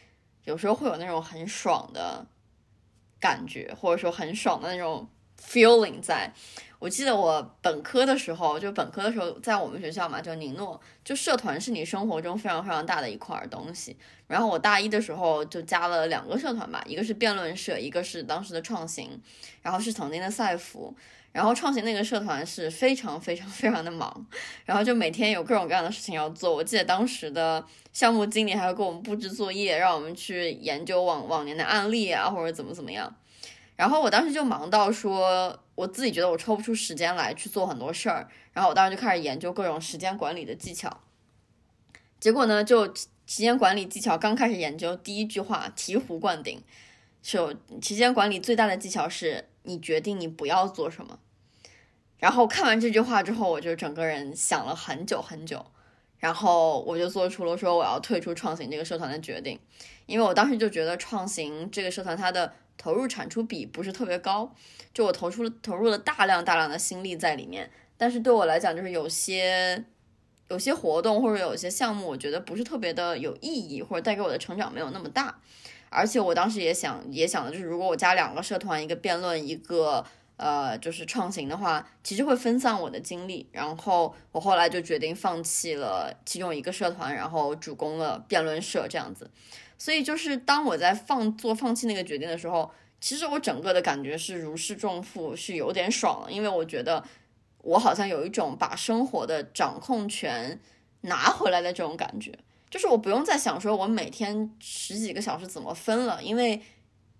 [0.45, 2.27] 有时候会有那种很爽的
[3.21, 5.09] 感觉，或者说很爽的那种
[5.41, 6.35] feeling 在。
[6.79, 13.97] 我记得我本科的时候，就本科的时候，在我们学校嘛，就宁诺，就社团是你生活中非常非常大的一块东西。
[14.27, 19.21] 然后我大一的时候就加了两个社团吧，一个是辩论社，一个是当时的创新，
[19.63, 20.95] 然后是曾经的赛服。
[21.31, 24.27] 然后创新那个社团是非常非常非常的忙，
[24.65, 26.53] 然后就每天有各种各样的事情要做。
[26.55, 27.63] 我记得当时的
[27.93, 33.15] 项目经理还会给我们布置作业，让我们去研究往往年的案例啊，或者怎么怎么样。
[33.79, 38.29] 然后我当时就忙到说，我自己觉得我抽不出时间来去做很多事儿。
[38.53, 40.99] 然后我当时就开始研究各种时间管理的技巧。
[42.19, 46.61] 结果呢，就时间管理技巧刚开始研究，第一句话醍醐灌顶，
[47.23, 51.21] 就时间管理最大的技巧是你决定你不要做什么。
[52.19, 55.65] 然后看完这句话之后，我就整个人想了很久很久，
[56.19, 59.61] 然后我就做出了说我要退出创新这个社团的决定，
[60.07, 62.53] 因为我当时就觉得创新这个社团它的。
[62.79, 64.55] 投入产出比不是特别高，
[64.95, 69.85] 就我投出了投入了大量大量的心力在里面，但是对我来讲，就是有些
[70.49, 75.39] 有些活动或者有些项目，我觉得不是特别的有意义，或者带给我的成长没有那么大。
[75.91, 80.05] 而且我当时也想也想的就是，如果我加两个社团，一个辩论，一个
[80.37, 83.49] 呃就是创新的话，其实会分散我的精力。
[83.53, 89.31] 然后我后来就决定放弃了其中一个社团，然后主攻了辩论社这样子。
[89.79, 97.05] 所以就是当我在放做放弃那个决定的时候，其实我整个的感觉是如释重负，是有点爽了，因为我觉得
[97.63, 100.61] 我好像有一种把生活的掌控权
[101.03, 102.37] 拿回来的这种感觉，
[102.69, 106.61] 就是我不用再想说我每天十几个小时怎么分了，因为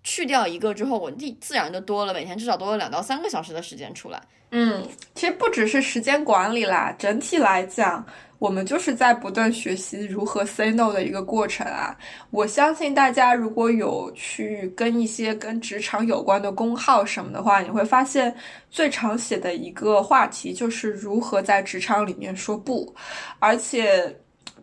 [0.03, 4.21] 去掉一个之后，我自自然就多了每天至少多了两到三个小时的时间出来。
[4.51, 4.83] 嗯，
[5.13, 8.03] 其实不只是时间管理啦，整体来讲，
[8.39, 11.95] 我们就是在不断学习如何 say no 的一个过程啊。
[12.31, 18.35] 我相信大家如果有去跟一些跟职场有关的公号什么的话，你会发现
[18.71, 22.91] 最常写的一个话题就是如何在职场里面说不，
[23.37, 24.15] 而且。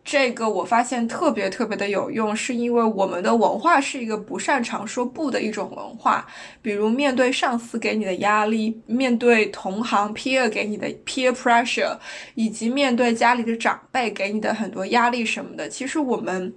[0.06, 6.24] 这个我发现特别特别的有用，是因为我们的文化是一个不擅长说不的一种文化。
[6.62, 11.98] 比如面对上司给你的压力，面对同行 peer 给你的 peer pressure，
[12.36, 16.54] 以及面对家里的长辈给你的很多压力什么的，其实我们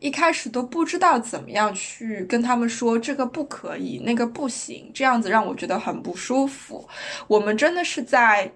[0.00, 6.88] 一开始都不知道怎么样去跟他们说这个不可以，那个不行，这样子让我觉得很不舒服。
[7.28, 8.50] 我们真的是在。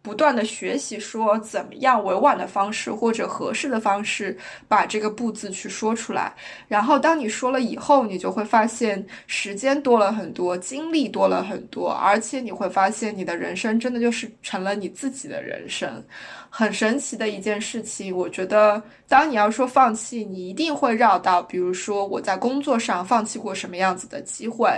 [0.00, 6.32] 不断的学习，说怎么样委婉的方式或者合适的方式把这个“不”字去说出来。
[6.66, 16.02] 然后当你说了以后，你就会发现时间多了很多，精力多了很多，而且你会发现你的人生真的就是成了你自己的人生，
[16.48, 18.16] 很神奇的一件事情。
[18.16, 24.70] 我觉得，当你要说放弃，你一定会绕到，比如说我在工作上放弃过什么样子的机会。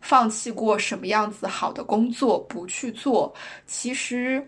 [0.00, 3.34] 放弃过什么样子好的工作不去做，
[3.66, 4.46] 其实。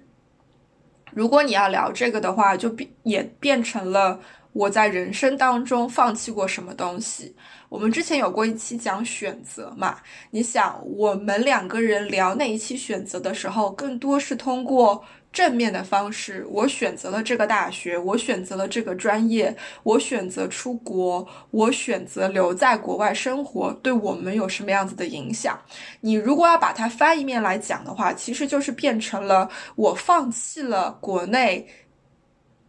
[1.10, 4.20] 如果你要聊这个的话，就变也变成了
[4.52, 7.34] 我在人生当中放弃过什么东西。
[7.70, 9.96] 我们之前有过一期讲选择嘛？
[10.30, 15.02] 你想，我们两个人聊那一期选择的时候，更多是通过。
[15.38, 25.56] 正面的方式，我选择了这个大学，我选择了这个专业，我选择出国，我选择留在国外生活，对我们有什么样子的影响？
[26.00, 31.68] 你如果要把它翻一面来讲的话，其实就是变成了我放弃了国内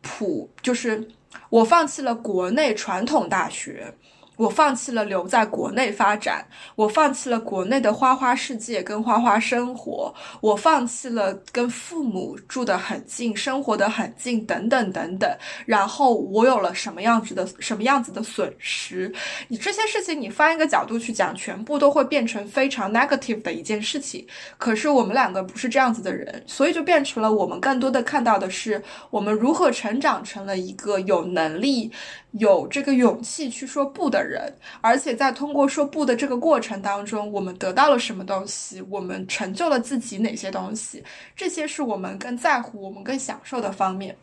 [0.03, 1.07] 普，就是
[1.49, 3.95] 我放弃了国内传统大学。
[4.39, 6.45] 我放弃了留在国内发展，
[6.77, 15.29] 我放弃了国内的花花世界跟花花生活，我放弃了跟父母住得很近，生活的很近，等等等等。
[15.65, 19.13] 然后我有了什么样子的什么样子的损失？
[19.49, 24.25] 你这些事情，你翻一个角度去讲，全部都会变成非常 negative 的一件事情。
[24.57, 31.91] 可是我们两个不是这样子的人，所以就变成了我们更多的看到的是我们如何成长成了一个有能力。
[32.33, 38.81] 有这个勇气去说不的人人，而且在通过说不的这个过程当中，我们得到了什么东西？
[38.83, 41.03] 我们成就了自己哪些东西？
[41.35, 44.15] 这些是我们更在乎、我们更享受的方面。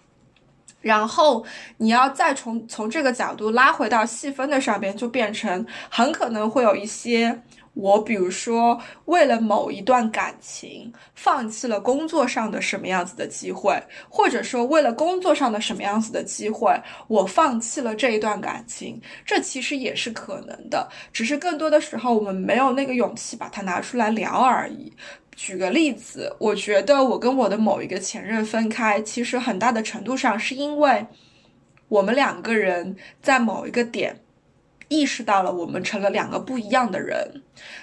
[0.80, 1.44] 然后
[1.76, 7.36] 你要再从从这个角度拉回到细分的上边，就变成很可能会有一些。
[7.76, 16.74] 我比如说，为了某一段感情，放弃了工作上的什么样子的机会，或者说为了工作上的什么样子的机会，
[17.06, 24.90] 我放弃了这一段感情，这其实也是可能的，只是更多的时候我们没有那个勇气把它拿出来聊而已。
[25.34, 31.06] 举个例子，我觉得我跟我的某一个前任分开，其实很大的程度上是因为
[31.88, 34.18] 我们两个人在某一个点。
[34.88, 37.28] 意识到了，我们成了两个不一样的人。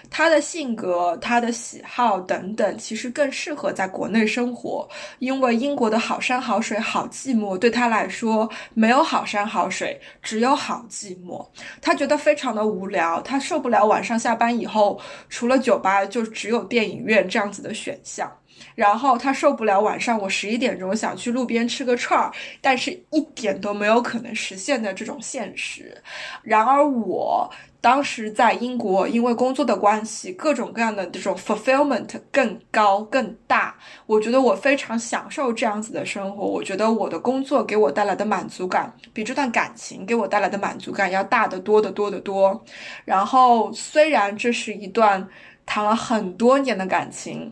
[0.10, 4.88] 他的性格、他的喜好等等，其实更适合在国内生活，
[5.20, 11.46] 因为英国的好山好水好寂寞，对他来说没有好山好水，只有好寂寞。
[11.82, 18.32] 他觉得非常的无聊，他受不了晚上下班以后，除了酒吧就只有电影院这样子的选项。
[18.75, 22.31] 然后他受不了晚上我十一点钟想去路边吃个串儿，
[22.62, 25.95] 但是一点都没有可能实现的这种现实。
[26.41, 27.49] 然而我
[27.81, 33.75] 当时在英国，因为工作的关系，各种各样的这种 fulfillment 更高更大。
[34.05, 36.45] 我觉得我非常享受这样子的生活。
[36.45, 42.63] 我觉得我的工作给我带来的满足感，比这段感情给我带来的满足感要大得多得多得多。
[43.03, 45.27] 然后虽然这是一段
[45.65, 47.51] 谈了很多年的感情。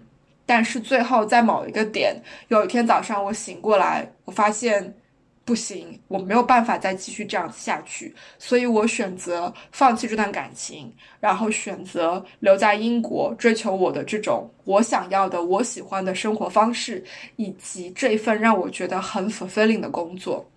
[0.54, 2.14] 但是最后，在某一个点，
[2.50, 4.94] 有一天早上我醒过来，我发现
[5.46, 17.02] 不行，我没有办法再继续这样下去，所以我选择放弃这段感情，然后选择留在英国，追求我的这种我想要的、我喜欢的生活方式，
[17.38, 20.51] 以及这一份让我觉得很 fulfilling 的工作。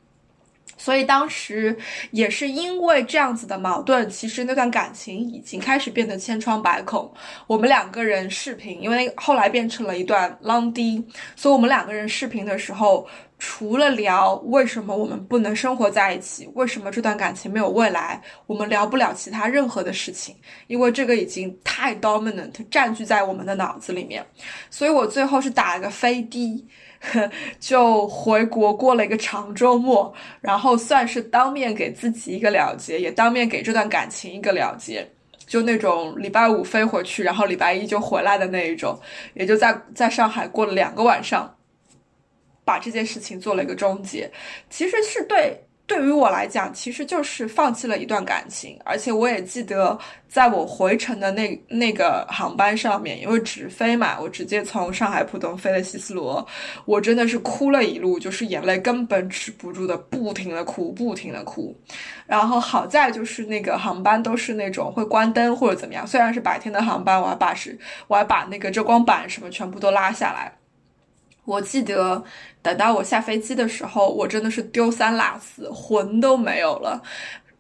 [0.77, 1.77] 所以当时
[2.11, 7.11] 也是因为这样子的矛盾，其实那段感情已经开始变得千疮百孔。
[7.47, 11.03] 我们两个人视频，因为后来变成了一段 long D，
[11.37, 13.07] 所以我们两个人视频的时候，
[13.39, 24.27] 除了聊为什么我们不能生活在一起，为什么这段感情没有未来，我们聊不了其他任何的事情，因为这个已经太 dominant 占据在我们的脑子里面。
[24.69, 26.67] 所以我最后是打了个飞的。
[27.61, 35.09] 就回国过了一个长周末，然后算是当面给自己一个了结，也当面给这段感情一个了结。
[35.47, 38.99] 就那种礼拜五飞回去，然后礼拜一就回来的那一种，
[39.35, 41.55] 也就在在上海过了两个晚上，
[42.65, 44.31] 把这件事情做了一个终结。
[44.71, 45.64] 其实是对。
[45.87, 56.47] 对于我来讲，其实就是放弃了一段感情，而且我也记得，在我回程的那那个航班上面，因为直飞嘛，我直接从上海浦东飞了希斯罗，
[56.87, 61.77] 我真的是哭了一路，就是眼泪根本止不住的，不停的哭，不停的哭。
[62.27, 70.51] 然后好在就是那个航班都是那种会关灯或者怎么样，虽然是白天的航班，我还把是我还把那个遮光板什么全部都拉下来。
[71.45, 72.25] 我记得，
[72.63, 77.03] 等到我下飞机的时候，我真的是丢三落四，魂都没有了。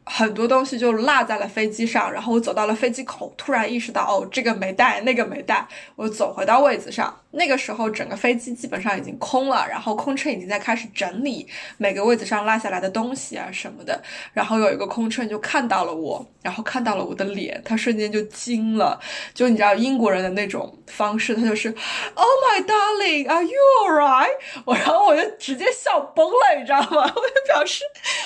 [0.06, 7.14] 很多东西就落在了飞机上，然后我走到了飞机口，突然意识到，哦，这个没带，那个没带，我走回到位子上。
[7.36, 11.44] 那个时候，整个飞机基本上已经空了，然后空乘已经在开始整理
[11.78, 14.00] 每个位子上落下来的东西啊什么的。
[14.32, 19.00] 然后有一个空乘就看到了我，然后看到了我的脸，他瞬间就惊了。
[19.32, 21.74] 就你知道英国人的那种方式，他就是
[22.14, 24.30] ，Oh my darling, are you alright？
[24.64, 27.02] 我然后我就直接笑崩了，你知道吗？
[27.16, 27.82] 我就表示，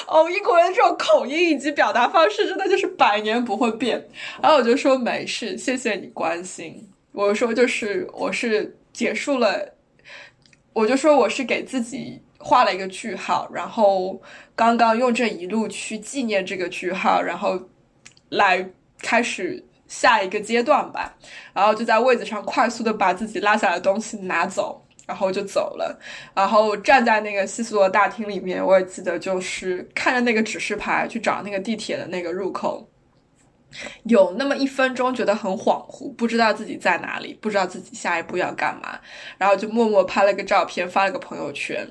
[0.07, 4.07] 哦，英国人这种口音已经表达方式真的就是百年不会变。
[4.43, 6.89] 然后我就说没事，谢谢你关心。
[7.13, 8.75] 我说就是我是。
[8.91, 9.75] 结束了，
[10.73, 14.21] 我就说我是给自己画了一个句号，然后
[14.57, 17.61] 刚刚用这一路去纪念这个句号，然后
[18.31, 18.69] 来
[19.01, 21.15] 开始下一个阶段吧。
[21.53, 25.99] 然后就在位子上快速的把自己拉下来的东西拿走，然后就走了。
[26.35, 32.89] 然后站在那个西斯罗大厅里面，我也记得就是看着那个指示牌去找那个地铁的那个入口。
[34.05, 38.99] 有那么一分钟觉得很恍惚，不知道自己在哪里，不知道自己下一步要干嘛，
[39.37, 41.87] 然后就默默拍了个照片，发了个朋友圈，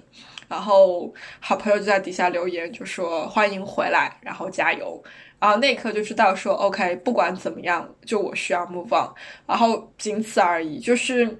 [0.47, 4.99] 然后好朋友就在底下留言，就说欢迎回来，然后加油，
[5.39, 9.13] 然后那一刻就知道说 OK，不管怎么样，就我需要 move on，
[9.45, 11.39] 然后仅此而已，就是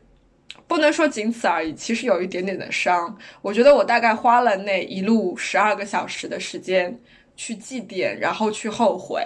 [0.68, 7.00] 不能说仅此而已，其实有一点点的伤，我觉得我大概花了那一路十二个小时的时间。
[7.40, 9.22] 去祭奠，然后去后悔。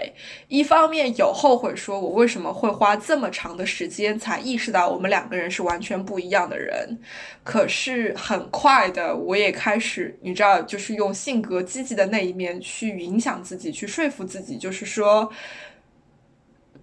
[0.50, 7.00] 一方面有后悔，说我为什么会花这么长的时间才意识到我们两个人是完全不一样的人。
[7.42, 15.32] 可是很快的，我也开始，你知道，就是用性格积极的那一面去影响自己，去说服自己，就是说，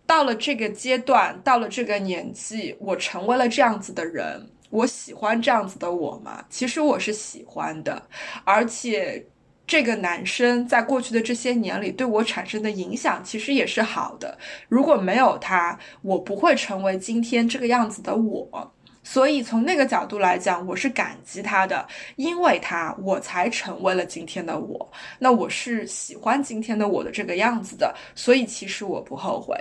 [0.08, 6.44] 到了这个阶段，到了这个年纪，我成为了这样子的人，我喜欢这样子的我吗？
[6.48, 8.02] 其实我是喜欢的，
[8.44, 9.26] 而且。
[9.68, 14.38] 这个男生在过去的这些年里对我产生的影响其实也是好的。
[14.66, 18.72] 如果没有他，我不会成为今天这个样子的我。
[19.04, 21.86] 所以从那个角度来讲，我是感激他的，
[22.16, 24.90] 因为他我才成为了今天的我。
[25.18, 29.54] 那我是喜欢今天的我的这个样子的，所以其实我不后悔。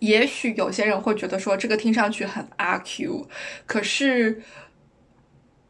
[0.00, 3.28] 也许有些人会觉得说这个听上去很阿 Q，
[3.66, 4.42] 可是。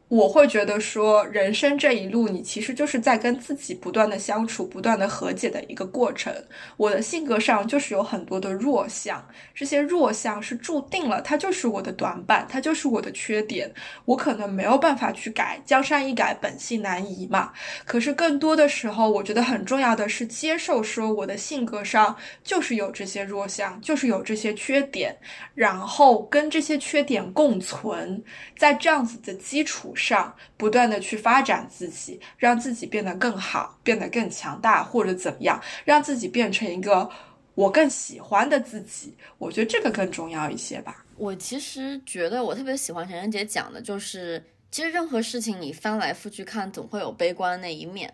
[0.08, 6.32] 我会觉得说，人生这一路，你其实就是在跟自己不断的相处、不断的和解的一个过程。
[6.76, 13.72] 我的性格上就是有很多的弱项，这些弱项是注定了，它就是我的短板，它就是我的缺点，
[14.04, 15.60] 我可能没有办法去改。
[15.64, 17.52] 江山易改，本性难移嘛。
[17.86, 25.16] 可是更多的时候，我觉得很重要的是接受，说我的性格上就是有这些弱项，就是有这些缺点，
[25.54, 28.22] 然后跟这些缺点共存，
[28.56, 30.34] 在这样子的基础上。
[30.56, 37.10] 不断的去发展自己，让自己变得更好，变得更强大，或者怎么样，让自己变成一个
[37.54, 39.14] 我更喜欢的自己。
[39.38, 41.04] 我觉得这个更重要一些吧。
[41.16, 48.12] 我其实觉得我特别喜欢陈晨姐讲的，就是其实任何事情你翻来覆去看，总会有悲观那一面。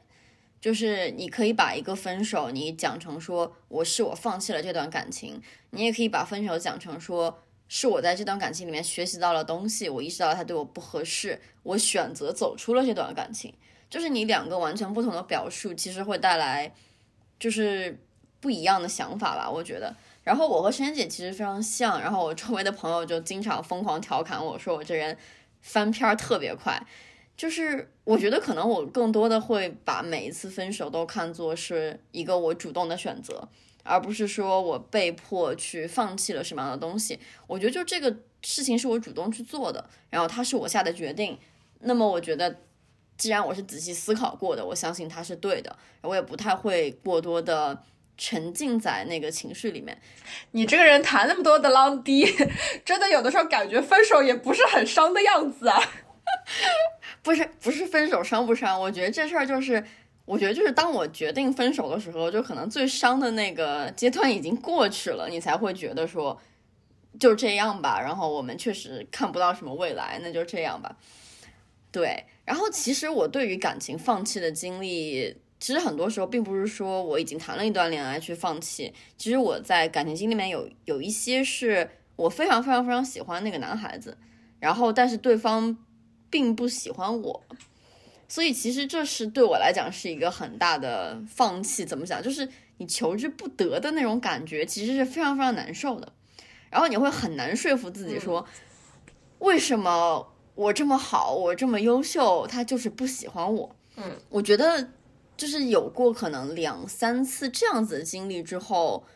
[0.60, 7.42] 就是你可以把一个分手，你讲成说我是我放弃了这段感情，你也可以把分手讲成说。
[7.72, 13.54] 是我在这段感情里面学习到了东西，我意识到他对我不合适，我选择走出了这段感情。
[13.88, 16.74] 就是你两个完全不同的表述，其实会带来
[17.38, 17.96] 就是
[18.40, 19.94] 不一样的想法吧，我觉得。
[20.24, 25.16] 然后我和珊珊姐其实非常像，然后我周围的朋友就经常疯狂调侃我说我这人
[25.60, 26.84] 翻篇特别快。
[27.36, 33.48] 就是我觉得可能我更多的会把每一次分手都看作是一个我主动的选择。
[33.82, 41.38] 而不是说我被迫去放弃了什么样的东西，我觉得就这个事情是我主动去做的，然后它是我下的决定。
[41.80, 42.60] 那么我觉得，
[43.16, 47.82] 既然我是仔细思考过的，我相信它是对的，我也不太会过多的
[48.18, 49.98] 沉浸在那个情绪里面。
[50.50, 52.26] 你这个人谈那么多的浪滴，
[52.84, 55.80] 真的有的时候感觉分手也不是很伤的样子啊。
[57.22, 58.80] 不是不是分手伤不伤？
[58.80, 59.84] 我觉得这事儿就是。
[60.30, 66.40] 我觉得就是当我决定分手的时候，就可能最伤的那个阶段已经过去了，你才会觉得说
[67.18, 68.00] 就这样吧。
[68.00, 70.96] 然后我们确实看不到什么未来，那就这样吧。
[71.90, 78.94] 对，然后其实我对于感情放弃的经历，其实很多时候并不是说我已经谈了一段恋爱去放弃。
[79.18, 84.16] 其实我在感情经历里面有有一些是我非常非常非常喜欢那个男孩子，
[84.60, 85.76] 然后但是对方
[86.30, 87.42] 并不喜欢我，
[88.30, 91.84] 所以其实这是对我来讲是一个很大的放弃。
[91.84, 92.22] 怎么讲？
[92.22, 96.10] 就是你求之不得的那种感觉，其实是非常非常难受的。
[96.70, 98.46] 然后你会很难说服自己说，
[99.40, 100.32] 为什么？
[100.56, 103.74] 我这么好，我这么优秀，他就是不喜欢我。
[103.96, 104.90] 嗯，我觉得
[105.34, 109.06] 就是有过可能两三次这样子的经历之后，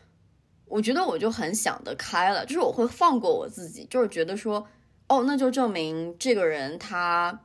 [0.65, 4.67] 我觉得我就很想得开了，就是我会放过我自己，就是觉得说，
[5.07, 7.41] 哦，那就证明这个人他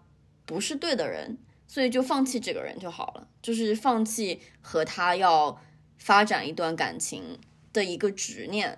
[0.47, 1.37] 不是对的人，
[1.71, 5.57] 所以就放弃这个人就好了，就是放弃和他要
[5.99, 7.39] 发展一段感情
[7.73, 8.77] 的一个执念。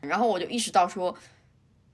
[0.00, 1.16] 然后我就意识到说，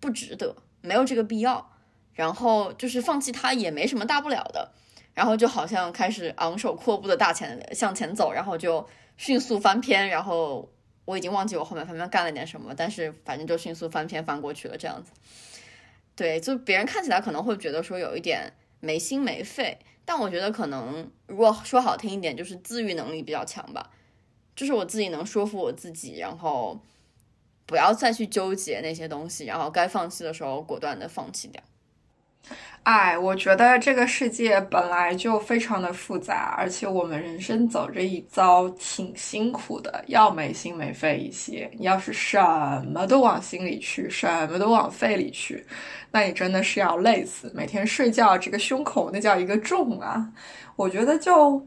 [0.01, 1.70] 不值得，没有这个必要。
[2.14, 4.72] 然后就是放弃他也没什么大不了的，
[5.12, 8.88] 然后就好像开始昂首阔步的大前向前走，然后就
[9.18, 10.72] 迅速翻篇，然后
[11.05, 15.12] 我已经忘记我后面翻篇干了点什么，但是反正就迅速翻篇翻过去了这样子。
[16.16, 19.78] 对，就别人看起来可能会觉得说有一点没心没肺，
[20.11, 23.90] 但我觉得可能如果说好听一点，就是自愈能力比较强吧，
[24.56, 26.80] 就是我自己能说服我自己，然后
[27.66, 31.62] 不要再去纠结那些东西，然后该放弃的时候果断的放弃掉。
[32.84, 41.70] 哎，我觉得这个世界本来就非常的复杂，而且我们人生走这一遭挺辛苦的，要没心没肺一些。
[41.78, 42.40] 你要是什
[42.86, 45.66] 么都往心里去，什么都往肺里去，
[46.10, 47.52] 那你真的是要累死。
[47.54, 50.26] 每天睡觉这个胸口那叫一个重啊！
[50.76, 51.62] 我觉得就。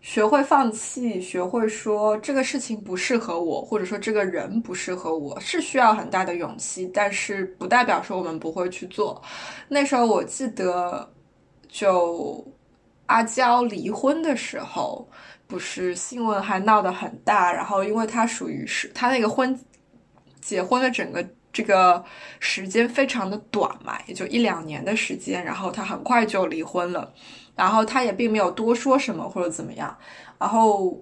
[0.00, 9.22] 学会放弃，学会说这个事情不适合我，或者说这个人不适合我，是需要很大的勇气，但是不代表说我们不会去做。
[9.68, 11.08] 那时候我记得，
[11.68, 12.42] 就
[13.06, 15.06] 阿娇离婚的时候，
[15.46, 19.58] 不是新闻还闹得很大，然后因为他属于是他那个婚
[20.40, 21.22] 结婚的整个
[21.52, 22.02] 这个
[22.38, 27.12] 时间非常的短嘛，也就一两年的时间，然后他很快就离婚了。
[27.60, 29.94] 然后他也并没有多说什么或者怎么样，
[30.38, 30.98] 然后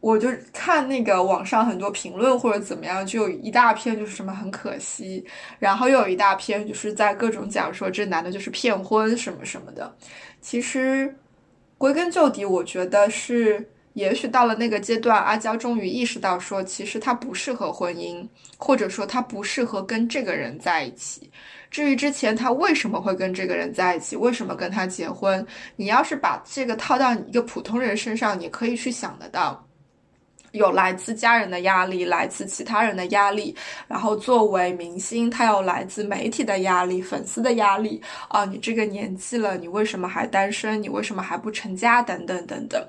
[0.00, 5.24] 我就看那个网上很多评论或者怎么样，就一大片就是什么很可惜，
[5.58, 9.96] 然后又有一大片就是在各种讲说这男的就是骗婚什么什么的。
[10.42, 11.16] 其实
[11.78, 18.28] 归根究底，我觉得是也许到了那个阶段，阿娇终于意识到说，其实他不适合婚姻，
[18.58, 21.30] 或者说他不适合跟这个人在一起。
[21.74, 25.44] 至于之前他为什么会跟这个人在一起，为什么跟他结婚，
[25.74, 29.60] 你要是把这个套到你一个普通人身上，你可以去想得到。
[30.52, 33.52] 有来自家人的压力，来自其他人的压力，
[33.88, 38.44] 然后作为明星，他有来自媒体的压力、粉丝的压力啊！
[38.44, 40.80] 你这个年纪了，你为什么还单身？
[40.80, 42.00] 你为什么还不成家？
[42.00, 42.80] 等等等等。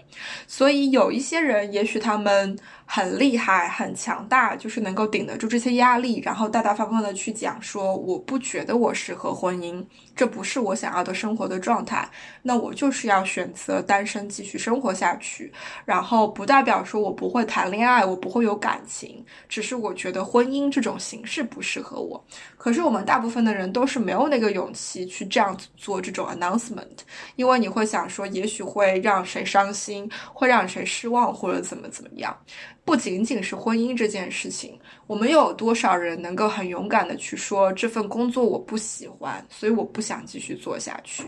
[0.46, 2.56] 所以有一些人，也许他们
[2.86, 9.84] 很厉害、很强大，就是能够顶得住这些压力，然后大大方方的去讲说：“我不觉得我适合婚姻，
[10.16, 12.08] 这不是我想要的生活的状态。
[12.42, 15.52] 那我就是要选择单身继续生活下去。”
[15.84, 17.46] 然后不代表说我不会。
[17.46, 22.22] 谈恋爱，我不会有感情，只是我觉得婚姻这种形式不适合我。
[22.66, 26.98] 可是我们大部分的人都是没有那个勇气去这样子做这种 announcement，
[27.36, 32.36] 因为你会想说，也许会让谁伤心，会让谁失望，或者怎么怎么样。
[32.84, 41.24] 不仅仅是婚姻这件事情，我们又有多少人能够很勇敢的去说这份工作我不喜欢，所以我不想继续做下去。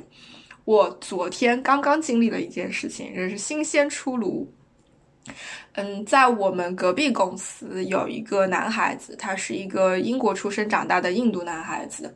[0.66, 4.52] 我昨天刚刚经历了一件事情，也是新鲜出炉。
[5.74, 12.14] 嗯，在我们隔壁公司有一个男孩子，他是一个英国出生长大的印度男孩子，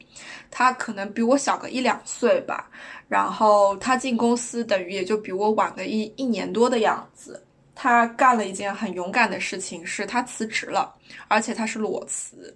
[0.50, 2.70] 他可能比我小个一两岁吧。
[3.08, 7.44] 然后他进公司等于也就比我晚个一一年多的样子。
[7.76, 10.94] 他干了一件很勇敢的事情，是他辞职了，
[11.28, 12.56] 而且他是裸辞。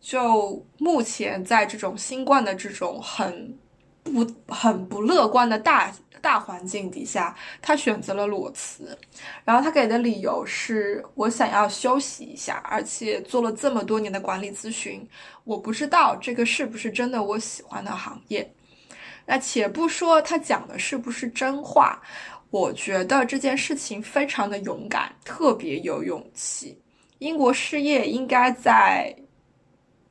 [0.00, 3.58] 就目前在这种新冠的这种很
[4.02, 5.92] 不很不乐观的大。
[6.20, 8.96] 大环境底下，他选择了裸辞，
[9.44, 15.06] 然后他给的理由是我想要休息一下，而且做了这么多年的管理咨询，
[15.44, 18.50] 我不知道这个是不是真的我喜欢的行业。
[19.26, 22.00] 那且不说他讲的是不是真话，
[22.50, 26.80] 我觉得这件事情非常的勇敢，特别有勇气。
[27.18, 29.14] 英国失业应该在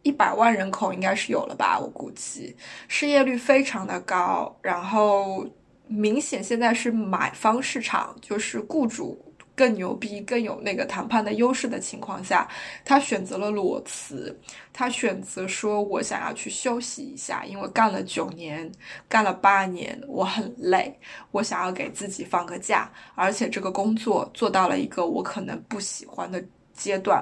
[0.04, 2.56] 一百万人口应该是有了吧，我估计
[2.88, 5.46] 失业率非常的高，然后。
[5.90, 9.26] 明显现在是买方市场，就是雇主。
[9.56, 12.48] 更牛逼、更有那个谈判的优势的情况下，
[12.86, 14.34] 他选择了裸辞。
[14.72, 18.72] 他选择说：“我想要去休息一下，因为干了九年、
[19.10, 20.98] 干了八年，我很累，
[21.32, 22.90] 我想要给自己放个假。
[23.16, 26.42] 而且这个工作做到了一个我可能不喜欢的
[26.74, 27.22] 阶段。”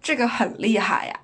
[0.00, 1.14] 这个很厉害呀！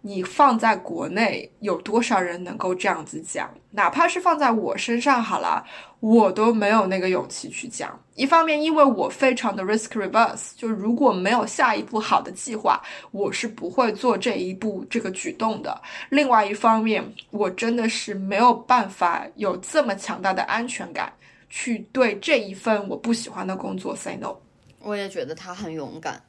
[0.00, 3.52] 你放在国内有多少人能够这样子讲？
[3.72, 5.64] 哪怕是放在我身上好了，
[6.00, 7.98] 我都没有那个勇气去讲。
[8.14, 12.80] 一方面，因为我非常的 risk reverse，就如果没有下一步好的计划，
[13.10, 15.78] 我是不会做这一步这个举动的。
[16.08, 21.12] 另外一方面，我真的是没有办法有这么强大的安全感，
[21.50, 24.34] 去对这一份我不喜欢的工作 say no。
[24.80, 26.22] 我也觉得他很勇敢，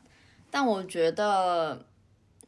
[0.52, 1.87] 但我觉得。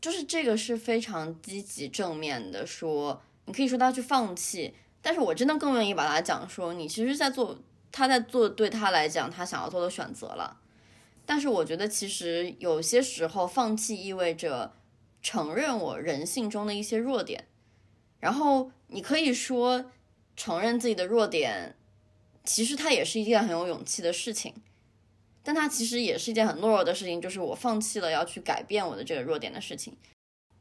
[0.01, 7.59] 就是这个是非常积极正面的，说你可以说他去放弃，但是我真的更愿意把他讲说，你其实在做
[7.91, 10.59] 他在做对他来讲他想要做的选择了。
[11.25, 14.73] 但是我觉得其实有些时候放弃意味着
[15.21, 17.47] 承认我人性中的一些弱点，
[18.19, 19.91] 然后你可以说
[20.35, 21.75] 承认自己的弱点，
[22.43, 24.53] 其实它也是一件很有勇气的事情。
[25.51, 29.97] 但它其实也是一件很懦弱的事情，就是我放弃了要去改变我的这个弱点的事情。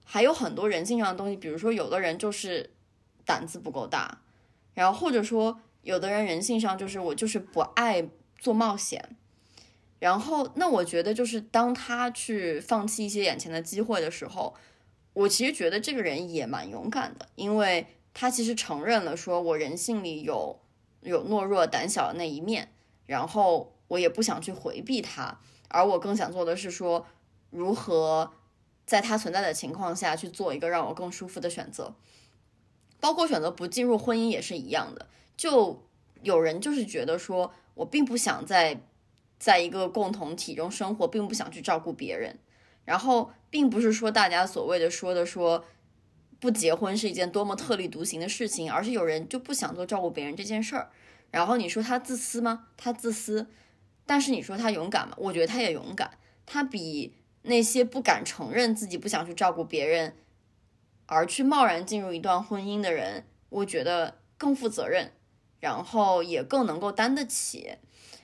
[0.03, 2.71] 还有很多人性上的东西，比如说有的人就是
[3.27, 4.23] 胆子不够大，
[4.73, 8.09] 然后或者说有的人人性上就是我就是不爱
[8.39, 9.15] 做冒险。
[9.99, 14.55] 然后那我觉得就是当他去放弃一些眼前的机会的时候，
[15.13, 20.59] 我其实觉得这个人也蛮勇敢的，因为他其实承认了说我人性里有
[21.03, 22.73] 有懦弱胆小的那一面，
[23.05, 23.75] 然后。
[23.89, 27.07] 我也不想去回避他，而我更想做的是说，
[27.51, 28.33] 如何
[28.87, 31.95] 在他存在的情况下去做一个让我更舒服的选择，
[33.01, 35.09] 包括选择不进入婚姻也是一样的。
[35.37, 35.83] 就
[36.23, 38.83] 有人就是觉得说，我并不想在
[39.39, 42.39] 在一个共同体中生活，并不想去照顾别人。
[42.85, 45.65] 然后，并不是说大家所谓的说的说
[46.41, 50.91] 不结婚是一件多么特立独行的事情，而是有人就不想做照顾别人这件事儿。
[51.31, 52.69] 然后你说他自私吗？
[52.77, 53.49] 他自私。
[54.09, 55.15] 但是你说他勇敢吗？
[55.19, 56.13] 我觉得他也勇敢。
[56.47, 60.17] 他比那些不敢承认自己不想去照顾别人，
[61.05, 65.13] 而去贸然进入一段婚姻的人，我觉得更负责任，
[65.61, 67.77] 然后也更能够担得起。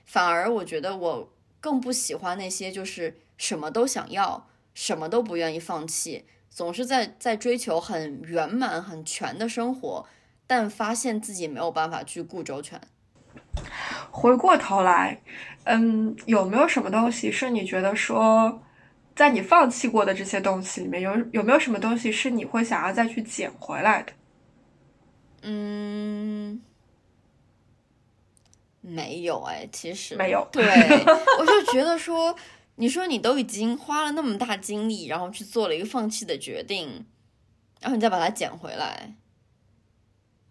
[0.06, 10.06] 反而我觉得我更不喜欢那些就是什么都想要，什么都不愿意放弃，总是在在追求很圆满、很全的生活，
[10.46, 12.80] 但发现自己没有办法去顾周全。
[14.10, 15.20] 回过头来。
[15.66, 18.62] 嗯，有没有什么东西是你觉得说，
[19.16, 24.12] 在你放弃过的这些东西里面，有有没有什么东西是你会想要再去捡回来的？
[25.40, 26.60] 嗯，
[28.82, 30.46] 没有哎，其实没有。
[30.52, 30.62] 对，
[31.40, 32.36] 我就觉得说，
[32.74, 37.06] 你说你都已经花了那么大精力，然后去做了一个放弃的决定，
[37.80, 39.14] 然后你再把它捡回来，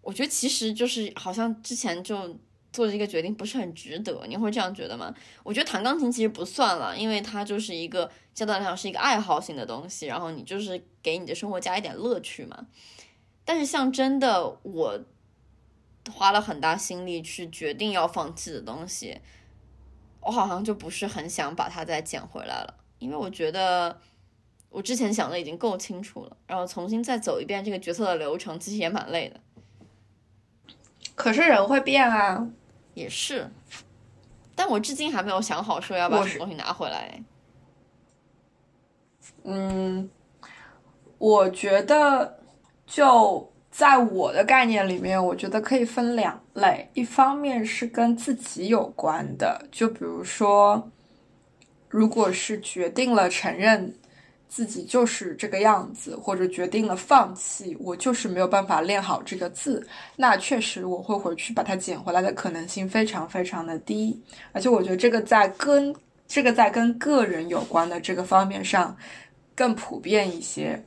[0.02, 2.40] 我觉得其实就是好像之前就。
[2.74, 5.14] 做这个决定不是很值得，你会这样觉得吗？
[5.44, 12.66] 我觉得弹钢琴其实不算了，因为它就是一个相对来讲是一个爱好性的东西，然后你就是给你的生活加一点乐趣嘛。
[13.46, 15.00] 但是像真的我
[16.12, 19.20] 花了很大心力去决定要放弃的东西，
[20.22, 24.02] 我好像就不是很想把它再捡回来了，因为我觉得
[24.70, 29.40] 我之前想的已经够清楚了，然后重新再走一遍这个决策的流程，其实也蛮累的。
[31.14, 32.50] 可是人会变啊。
[32.94, 33.50] 也是，
[34.56, 37.24] 但我至今还没有想好说要把什么东西拿回来。
[39.44, 40.10] 嗯，
[41.18, 42.40] 我觉得
[42.86, 50.92] 就在我的概念里面，我觉得可以分两类，一方面是跟自己有关的，就比如说，
[51.90, 53.96] 如果是决定了承认。
[54.56, 59.84] 自己就是这个样子，或者决定了放弃，我就是没有办法练好这个字，
[60.16, 65.92] 那确实我会回去把它捡回来的可能性非常非常的低，而且我觉得这个在跟
[66.28, 68.96] 这个在跟个人有关的这个方面上
[69.56, 70.80] 更普遍一些。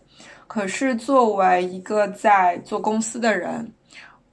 [0.46, 3.68] 可是作为一个在做公司的人。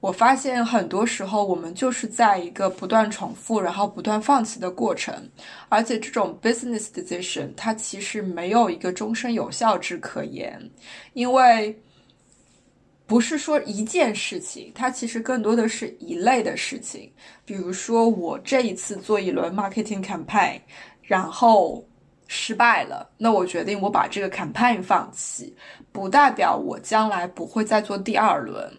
[0.04, 5.14] 我发现很多时候，我们就是在一个不断重复，然后不断放弃的过程，
[5.70, 10.60] 而且这种 business decision 它其实没有一个终身有效之可言，
[11.14, 11.74] 因为
[13.06, 17.10] 不是说一件事情，它其实更多的是一类的事情。
[17.46, 20.60] 比如说，我这一次做一轮 marketing campaign，
[21.00, 21.82] 然后
[22.26, 25.56] 失败了，那我决定我把这个 campaign 放弃，
[25.92, 28.70] 不代表我将来不会再做第二轮。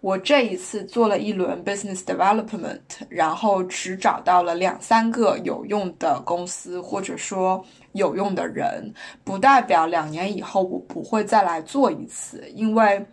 [0.00, 8.94] 我这一次做了一轮 business development，然后只找到了两三个有用的公司，或者说有用的人，
[9.24, 13.04] 不代表两年以后我不会再来做一次，因为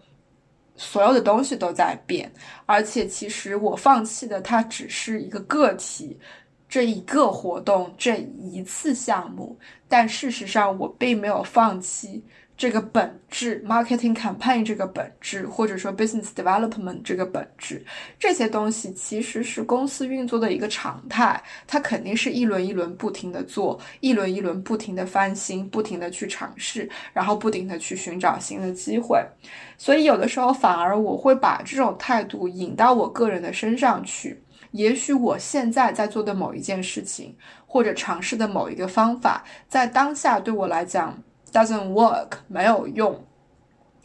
[0.76, 2.32] 所有的东西都在变，
[2.68, 6.20] 而且其实我放弃的它只是一个个体，
[6.70, 9.58] 这一个活动这一次项目，
[9.88, 12.24] 但事实上我并没有放弃。
[12.58, 17.86] 这个本质，marketing campaign 这个本质，或者说 business development 这个本质，
[18.18, 21.41] 这些东西其实是公司运作的一个常态。
[21.68, 29.22] 它肯定是一轮一轮不停的做，一轮一轮不停的翻新，不停的去尝试，然后不停的去寻找新的机会。
[29.78, 34.41] 所以有的时候反而我会把这种态度引到我个人的身上去。
[34.72, 37.36] 也许我现在在做的某一件事情，
[37.66, 41.22] 或者尝试的某一个方法，在当下对我来讲。
[41.52, 43.26] Doesn't work，没有用。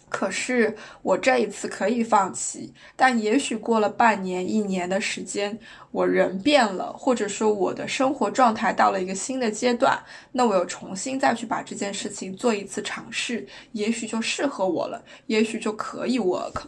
[0.08, 5.56] 可是我这一次可以放弃，但也许过了半年、一年的时间，
[5.92, 9.96] 我人变了，或者说我的生活状态到了一个新的阶段，
[10.32, 16.62] 那我又重新再去把这件事情做一次尝试，也许就适合我了，也许就可以 work。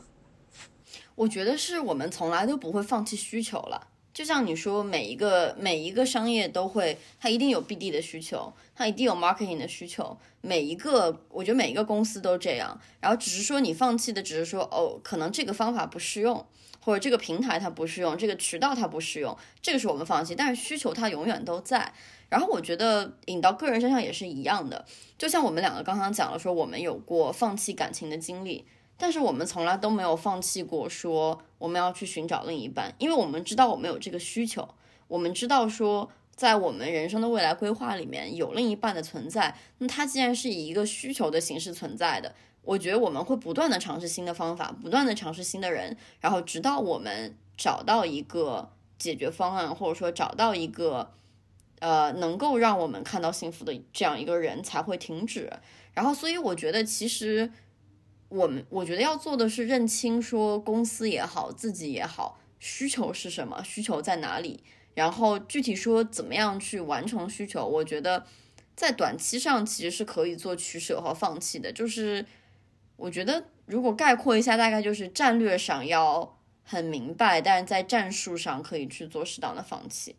[1.17, 3.89] 我觉得是我们从来都不会放弃需求了。
[4.15, 10.17] 就像你说，每一个每一个商业都会，它一定有 BD 的需求，它一定有 marketing 的需求。
[10.43, 12.79] 每一个，我觉得每一个公司都这样。
[13.01, 16.45] 然后只是说你放弃的，只是说哦，可能这个方法不适用，
[16.81, 20.35] 或者这个平台它不适用，这个渠道它不适用，这个是我们放弃。
[20.35, 21.93] 但是需求它永远都在。
[22.29, 24.85] 然后我觉得引到个人身上也是一样的。
[25.17, 28.67] 就像我们两个刚刚讲了，说我们有过放弃感情的经历。
[29.03, 34.77] 但是我们从来都没有放弃过，说我们要去寻找另一半，因为我们知道我们有这个需求，
[35.09, 39.57] 我们知道说在我们人生的未来规划里面有另一半的存在。
[39.79, 42.33] 那它既然是以一个需求的形式存在的，
[42.63, 51.11] 我觉得我们会不断的尝试新的方法，不断的尝试新的人，然后直到我们找到一个解决方案，或者说找到一个
[51.81, 55.53] 呃能够让我们看到幸福的这样一个人才会停止。
[55.93, 57.51] 然后，所以我觉得其实。
[58.33, 64.65] 我们我觉得要做的是认清，说公司也好，自己也好，需求是什么，需求在哪里，
[64.95, 67.67] 然后具体说怎么样去完成需求。
[67.67, 68.25] 我觉得
[68.75, 71.71] 在短期上其实是可以做取舍和放弃的。
[71.71, 72.25] 就是
[72.97, 80.17] 我觉得如果概括一下，大概就是战略上要很明白，但是在战术上可以去做适当的放弃。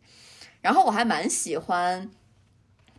[0.60, 2.08] 然后我还蛮喜欢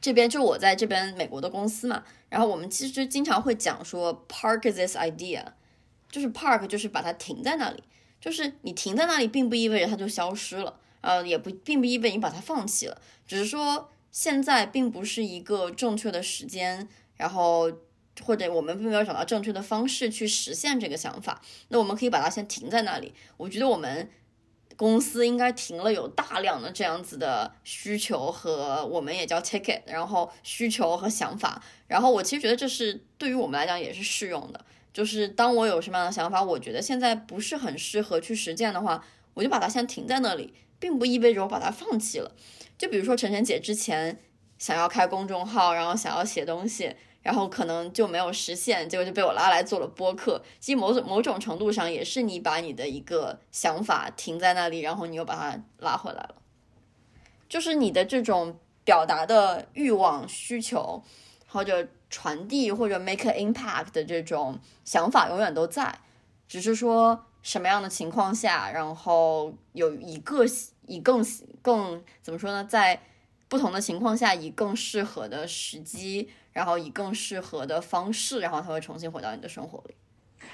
[0.02, 2.04] 这边，就我在这边美国的公司嘛。
[2.30, 5.44] 然后我们其实经常会讲说，park this idea，
[6.12, 7.84] 就是 park 就是把它停在那里，
[8.20, 17.72] 就是你停在那里，并不意味着它就消失了，呃，也不并不意味着你把它放弃了，只是说现在并不是一个正确的时间，然后
[18.22, 23.14] 或者我们并没有找到正确的方式去实现这个想法，那我们可以把它先停在那里。
[23.38, 24.10] 我觉得我们。
[24.76, 42.32] 公司应该停了有大量的这样子的需求和我们也叫 ticket，然后需求和想法，然后我其实觉得这是对于我们来讲也是适用的，就是当我有什么样的想法，我觉得现在不是很适合去实践的话，我就把它先停在那里，并不意味着我把它放弃了。
[42.78, 44.20] 就比如说晨晨姐之前
[44.58, 46.96] 想要开公众号，然后想要写东西。
[47.26, 50.40] 然后可能就没有实现，结果就被我拉来做了播客。
[50.60, 56.36] 其实某种某种程度上也是你把你的一个想法停在那里，然后你又把它拉回来了。
[57.50, 61.02] 就是你的这种表达的欲望、需求，
[61.48, 66.02] 或者传递或者 make impact 的这种想法永远都在，
[66.48, 70.46] 只是说什么样的情况下，然后有一个
[70.86, 71.26] 以更
[71.64, 73.02] 更怎么说呢，在
[73.48, 76.30] 不同的情况下以更适合的时机。
[76.56, 79.94] 然后以更适合的方式，然后它会重新回到你的生活里。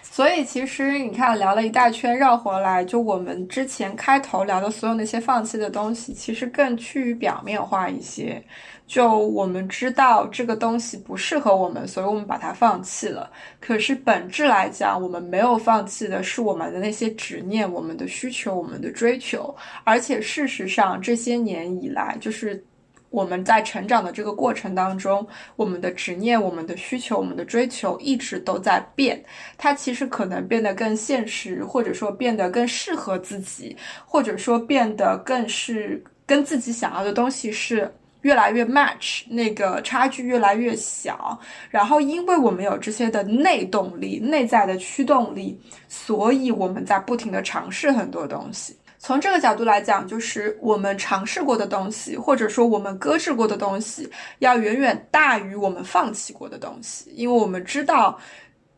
[0.01, 8.43] 所以其实你看，聊了一大圈绕回来，就我们之前开头聊的所有那些放弃的东西，其实更趋于表面化一些。
[8.87, 13.29] 就我们知道这个东西不适合我们，所以我们把它放弃了。
[13.59, 19.55] 可是本质来讲，我们没有放弃的是我们的那些执念、我们的需求、我们的追求。
[19.83, 22.63] 而且事实上，这些年以来，就是。
[23.11, 29.23] 我们在成长的这个过程当中，我们的执念、我们的需求、我们的追求一直都在变。
[29.57, 41.37] 它其实可能变得更现实，或者说变得更适合自己，或者说变得更是跟自己想要的东西是越来越 match，那个差距越来越小。
[41.69, 45.59] 然后，因为我们有这些的内动力、内在的驱动力，
[45.89, 48.77] 所以我们在不停的尝试很多东西。
[49.03, 57.09] 从这个角度来讲，就是我们尝试过的东西，或者说我们搁置过的东西，要远远大于我们放弃过的东西。
[57.15, 58.19] 因为我们知道，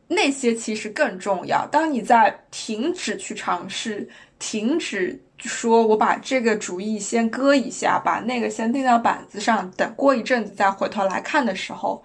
[0.08, 1.66] 那些其实更重要。
[1.70, 4.08] 当你在停止去尝试，
[4.38, 12.02] 停止说我把这个主意先搁一下，把那个先定到板子上，等过一阵子再回头来看的时候，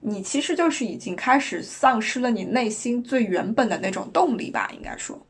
[0.00, 4.70] 你其实就是已经开始丧失了你内心最原本的那种动力吧？
[4.72, 5.20] 应该说，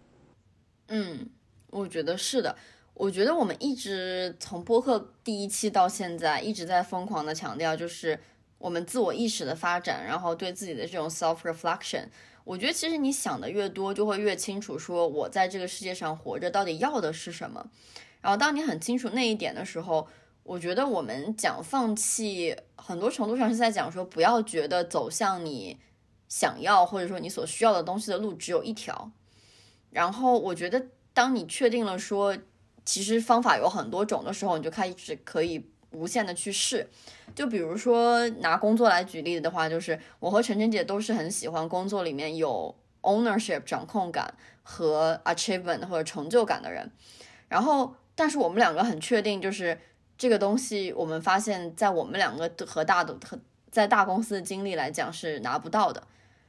[0.86, 1.28] 嗯，
[1.72, 2.54] 我觉得是的。
[2.94, 8.20] 我觉得我们一直从播客第一期到现在，一直在疯狂的强调，就是
[8.58, 12.04] 我们自我意识的发展，然后对自己的这种 self reflection。
[12.44, 17.66] 我觉得其实你想的越多，就会越清楚，说我在这个世界上活着到底要的是什么。
[18.20, 20.06] 然后当你很清楚那一点的时候，
[20.42, 25.78] 我觉得我们讲放弃，很多程度上是在讲说，不要觉得走向你
[26.28, 29.10] 想要或者说你所需要的东西的路只有一条。
[29.90, 32.36] 然后我觉得，当你确定了说。
[32.84, 36.84] 其实方法有很多种的时候，你就开始可以无限的去试。
[37.32, 44.34] 就比如说拿工作来举例的话，就是我和晨晨姐都是很喜欢工作里面有 ownership 掌控感
[44.64, 46.90] 和 achievement 或者成就感的人。
[47.48, 49.78] 然后，但是我们两个很确定，就是
[50.18, 53.38] 这个东西，我们发现在我们两个和大的和
[53.70, 56.02] 在大公司的经历来讲是拿不到的。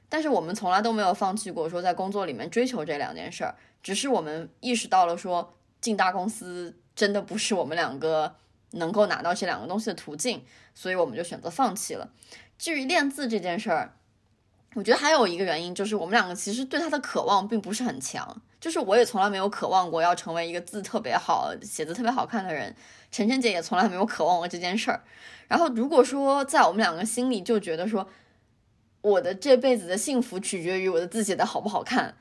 [0.09, 5.53] 但是我们从来都没有放弃过说在工作里面追求这两件事儿，只是我们意识到了说。
[5.83, 8.33] 进大公司真的不是我们两个
[8.71, 10.41] 能够拿到这两个东西的途径，
[10.73, 12.09] 所以我们就选择放弃了。
[12.57, 13.97] 至于练字这件事儿，
[14.75, 22.73] 我觉得还有一个原因就是我们两个其实对他的渴望并不是很强，就是我也从来没有渴望过要成为一个字特别好、写字特别好看的人，
[23.11, 25.03] 晨晨姐也从来没有渴望过这件事儿。
[25.49, 28.07] 然后如果说在我们两个心里就觉得说
[29.01, 32.15] 我的这辈子的幸福取决于我的字写的好不好看。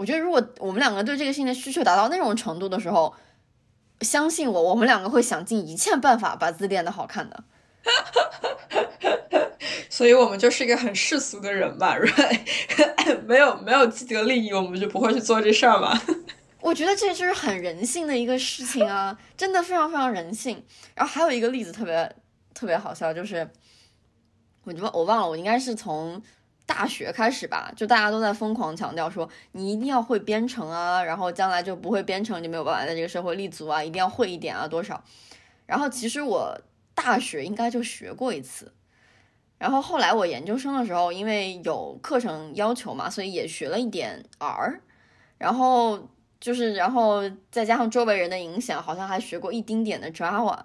[0.00, 3.14] 我觉得，如果我们两个对这个事情的需求达到那种程度的时候，
[4.00, 7.44] 相信我，我们两个会想尽一切办法把字练得好看的。
[9.90, 12.40] 所以，我们就是一个很世俗的人吧，right？
[13.28, 16.00] 没有没有既得利益，我们就不会去做这事儿嘛。
[16.62, 20.64] 我觉得这就是很人性的一个事情啊，真的非常非常人性。
[20.94, 22.10] 然后还有一个例子特别
[22.54, 23.46] 特别好笑，就是
[24.64, 26.22] 我忘我忘了，我应该是从。
[26.70, 35.02] 大学开始吧，就大家都在疯狂强调说，你一定要会编程啊，然后将来就不会编程就没有办法在这个社会立足啊，一定要会一点啊，多少。
[35.66, 36.56] 然后其实我
[36.94, 38.72] 大学应该就学过一次，
[39.58, 44.80] 然后后来我研究生的时候，因为有课程要求嘛，所以也学了一点 R，
[45.38, 46.08] 然后
[46.38, 50.60] 就是然后再加上周围人的影响，好像还学过一丁点的 Java，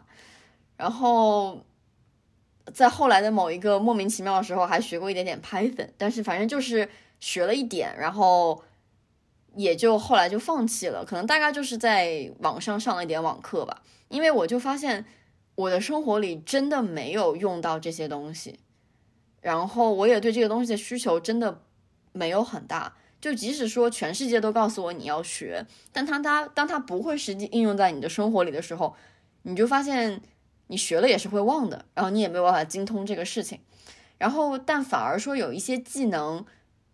[0.77, 1.64] 然后。
[2.74, 6.89] 在后来的某一个莫名其妙的时候，还学过一点点 Python，但是反正就是
[7.20, 8.63] 学了一点，然后
[9.55, 11.05] 也就后来就放弃了。
[11.05, 15.05] 可能大概就是在网上上了一点网课吧，因为我就发现
[15.53, 18.59] 我的生活里真的没有用到这些东西，
[19.41, 21.61] 然后我也对这个东西的需求真的
[22.13, 22.95] 没有很大。
[23.22, 28.95] 就即使说全世界都告诉我你要学，但它它当它不会实际应用在你的生活里的时候，
[29.43, 30.20] 你就发现。
[30.68, 33.59] 你学了也是会忘的，然后你也没有办法精通这个事情，
[34.18, 36.45] 然后但反而说有一些技能，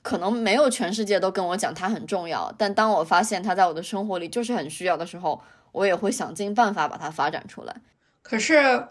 [0.01, 5.41] 可能没有全世界都跟我讲它很重要，但当我发现它在我的生活里就是很需要的时候，
[5.71, 7.75] 我也会想尽办法把它发展出来。
[8.21, 8.87] 可是，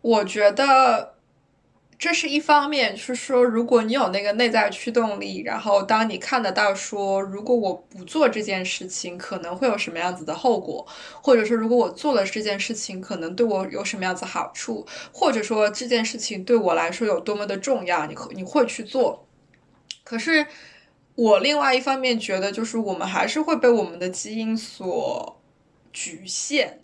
[0.00, 1.15] 我觉得。
[1.98, 10.86] 这是一方面，是说，如果你有那个内在驱动力，然后当你看得到说，如果我不做这件事情，可能会有什么样子的后果，
[11.22, 19.26] 或者说，如果我做了这件事情，可能对我有什么样子好处，或者说这件事情对我来说有多么的重要，你你会去做。
[20.04, 20.46] 可是
[21.14, 25.40] 我另外一方面觉得，就是我们还是会被我们的基因所
[25.94, 26.82] 局限。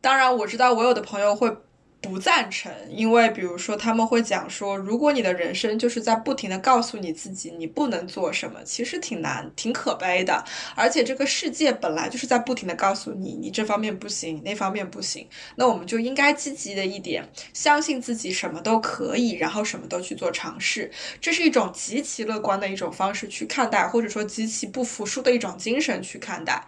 [0.00, 1.54] 当然，我知道我有的朋友会。
[2.00, 10.44] 不赞成，因为比如说他们会讲说，如果你的人生就是在不停的告诉你自己你不能做什么，其实挺难、挺可悲的。
[10.76, 15.26] 而且这个世界本来就是在不停的告诉你，你这方面不行，那方面不行。
[15.56, 20.88] 那我们就应该积极的一点，相信自己什么都可以，然后什么都去做尝试。
[21.20, 26.64] 这是一种极其乐观的一种方式去看待，或者说极其不服输的一种精神去看待。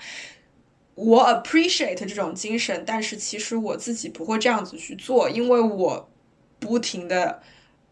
[1.00, 6.08] 我 appreciate 这种精神，但是其实我自己不会这样子去做，因为我
[6.58, 7.40] 不停的，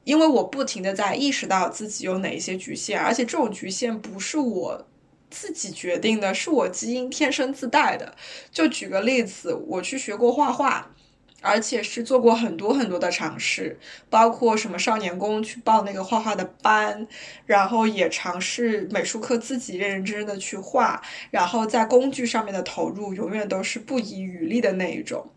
[0.02, 4.88] 因为我不停的在意识到自己有哪一些局限，而且这种局限不是我
[5.30, 8.12] 自己决定的，是我基因天生自带的。
[8.50, 10.90] 就举个例子，我去学过画画。
[11.42, 13.78] 而且是做过很多很多的尝试，
[14.10, 17.06] 包括什么少年宫去报那个画画的班，
[17.44, 25.30] 然后也尝试美术课自己认认真真的去画，然后在工具上面的投入永远都是不遗余力的那一种。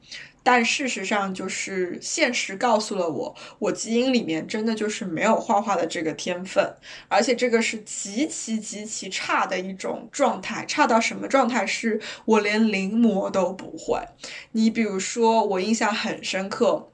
[0.43, 6.73] 但事实上，就是现实告诉了我，我基因里面真的就是没有画画的这个天分，
[7.07, 11.65] 而且这个是极其极其差的一种状态，差到什么状态？
[11.65, 14.01] 是我连临摹都不会。
[14.53, 16.89] 你比如说，我印象很深刻，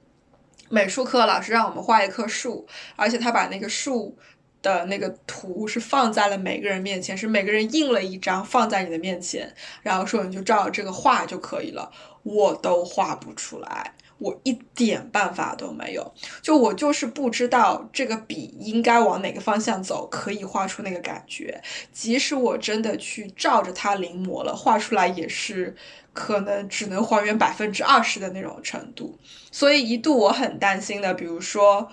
[0.69, 4.17] 美术课老师让我们画一棵树，而且他把那个树。
[4.61, 11.91] 的那个图是放在了每个人面前，是每个人印了一张放在你的面前，然后说你就照这个画就可以了。
[12.25, 16.13] 我都画不出来，我一点办法都没有。
[16.41, 21.61] 就我就是不知道这个笔应该往哪个方向走，可以画出那个感觉。
[21.93, 25.75] 即使我真的去照着它临摹了，画出来也是
[26.11, 29.17] 可能只能还原百分之二十的那种程度。
[29.51, 31.89] 所以一度我很担心的，比如说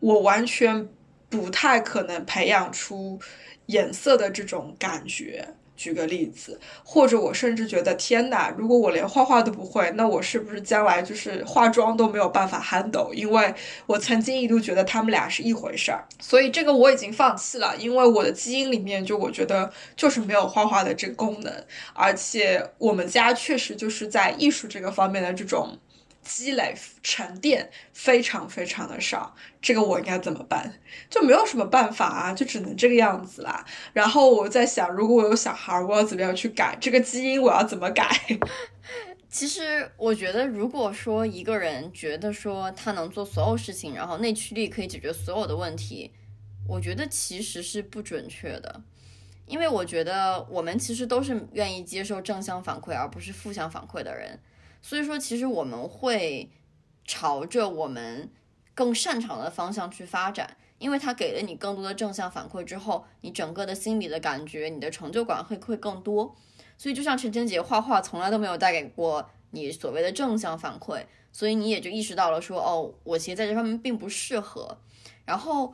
[0.00, 0.88] 我完全。
[1.30, 3.18] 不太可能培养出
[3.66, 5.48] 颜色的这种感觉。
[5.76, 8.54] 举个例子，或者我甚至觉得，天哪！
[8.56, 13.12] 如果我连画画都不会，那我是不是将来就是化妆都没有办法 handle？
[13.12, 13.54] 因为
[13.86, 17.74] 我曾经一度觉得他们俩是一回事儿，所以这个我已经放弃了。
[17.76, 21.52] 因为我的基因里面就我觉得就是没有画画的这个功能，
[21.92, 25.78] 而且我们家确实就是在艺术这个方面的这种。
[26.24, 30.80] 积累沉淀非常非常的少，这个我应该怎么办？
[31.10, 33.64] 就没有什么办法啊，就只能这个样子啦。
[33.92, 37.40] 然后我在想，如果我有小孩，我要怎么样去改这个基因？
[37.40, 38.08] 我要怎么改？
[39.28, 46.12] 其实我觉得，如果说一个人觉得说他能做所有事情，然后内驱力可以解决所有的问题，
[46.68, 48.80] 我觉得其实是不准确的，
[49.46, 54.38] 因为我觉得我们其实都是愿意接受正向反馈而不是负向反馈的人。
[54.86, 56.50] 所以说，其实我们会
[57.06, 58.30] 朝着我们
[58.74, 66.36] 更擅长的方向去发展，因为它给了你更多的正向反馈之后，你整个的心理的感觉，你的成就感会会更多。
[66.76, 74.76] 所以，就像陈晨姐画画从来都没有带给过你所谓的正向反馈，所以你也就意识到了说，哦，我其实在这方面并不适合。
[75.24, 75.72] 然后，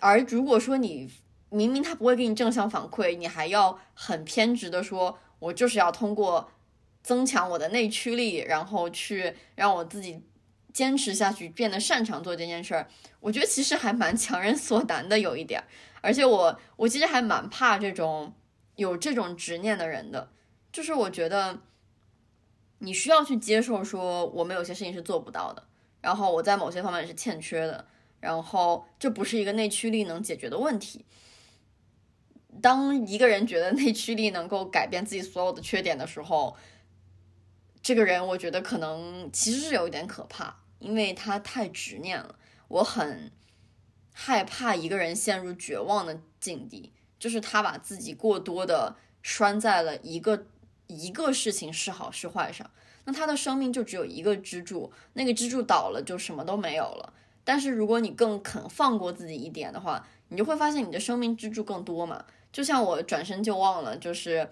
[0.00, 1.10] 而如果说你
[1.48, 6.50] 明明他不会给你正向反馈，你还要很偏执的说，我就是要通过。
[7.02, 10.22] 增强我的内驱力，然后去让我自己
[10.72, 12.88] 坚持下去，变得擅长做这件事儿。
[13.20, 15.62] 我觉得其实还蛮强人所难的，有一点。
[16.00, 18.32] 而且我我其实还蛮怕这种
[18.76, 20.30] 有这种执念的人的，
[20.72, 21.60] 就是我觉得
[22.78, 25.64] 你需要去接受，说我们有些事情是做不到的，
[26.00, 27.86] 然后我在某些方面是欠缺的，
[28.18, 31.04] 然后这不是一个内驱力能解决的问题。
[32.60, 36.56] 当一个人觉得内驱力能够改变自己所有的缺点的时候，
[37.82, 42.36] 这个人我觉得可能其实是有一点可怕，因为他太执念了。
[42.68, 43.30] 我很
[44.12, 50.46] 害怕一个人陷入绝望的境地，就是他把自己过多的拴在了一个
[50.86, 52.70] 一个事情是好是坏上，
[53.04, 57.12] 那他的生命就只有一个支柱，那个支柱倒了就什么都没有了。
[57.44, 62.24] 但是如果你更肯放过自己一点的话，你就会发现你的生命支柱更多嘛。
[62.52, 64.48] 就像我转身就忘了，就是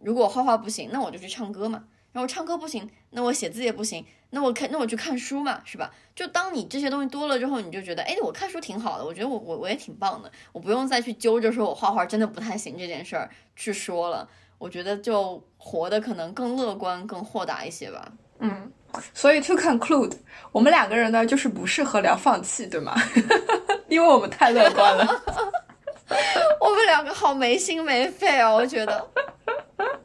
[0.00, 1.84] 如果画画不行，那我就去唱歌嘛。
[2.12, 5.90] 然后唱歌不行，那我写字也不行，那我看那我去看书嘛，是吧？
[6.14, 14.28] 就当你这些东西多了之后，你就觉得，哎，我看书挺好的，我觉得我我我也挺棒的，我不用再去揪着说我画画真的不太行这件事儿去说了。
[14.58, 18.12] 我觉得就活得可能更乐观、更豁达一些吧。
[18.40, 18.70] 嗯，
[19.14, 20.12] 所以 to conclude，
[20.52, 22.94] 我们两个人呢就是不适合聊放弃，对吗？
[23.88, 25.06] 因为我们太乐观了。
[26.60, 29.08] 我们两个好没心没肺啊，我觉得。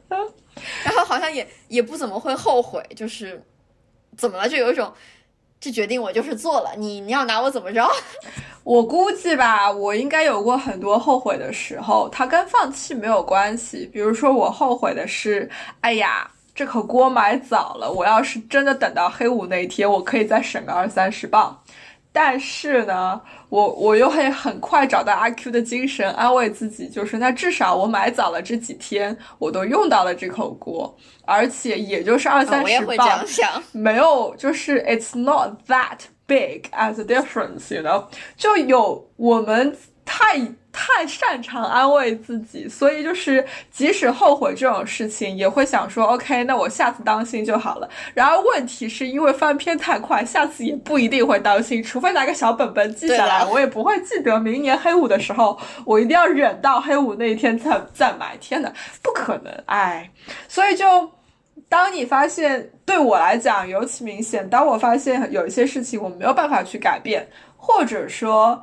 [0.84, 3.42] 然后好像也也不怎么会后悔，就是
[4.16, 4.48] 怎么了？
[4.48, 4.92] 就有一种
[5.60, 7.88] 这决定我就是做了，你你要拿我怎么着？
[8.64, 13.88] 我估计吧，我应该有过很多后悔的时候，它跟放弃没有关系。
[13.92, 15.48] 比如说，我后悔的是，
[15.80, 21.62] 哎呀，这口锅买早了，我要是真的等到黑五那一天，我可以再省个二三十磅。
[22.18, 30.96] 但是呢，我我又会很快找到阿 Q 的精神安慰自己，就是那至少我买早了这几天，我都用到了这口锅，
[31.26, 33.26] 而且也就是二三十磅，
[33.72, 38.04] 没有，就是 it's not that big as a difference，you know，
[38.38, 39.76] 就有我们。
[40.08, 40.40] 太
[40.78, 47.88] 太擅长安慰自己，所以就是即使后悔这种事情，也会想说，OK，那我下次当心就好了。
[48.12, 58.36] 然而问题是因为翻篇太快，下次也不一定会当心，除非拿个小本本记下来，我也不会记得明年黑五的时候，我一定要忍到黑五那一天再 再买。
[58.38, 58.70] 天呐，
[59.02, 60.10] 不可能，哎，
[60.46, 61.10] 所以就
[61.70, 68.62] 当你发现，对我来讲尤其明显，当我发现有一些事情我没有办法去改变，或者说。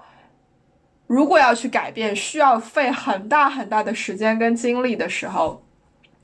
[1.08, 5.62] 如果要去改变，需要费很大很大的时间跟精力的时候，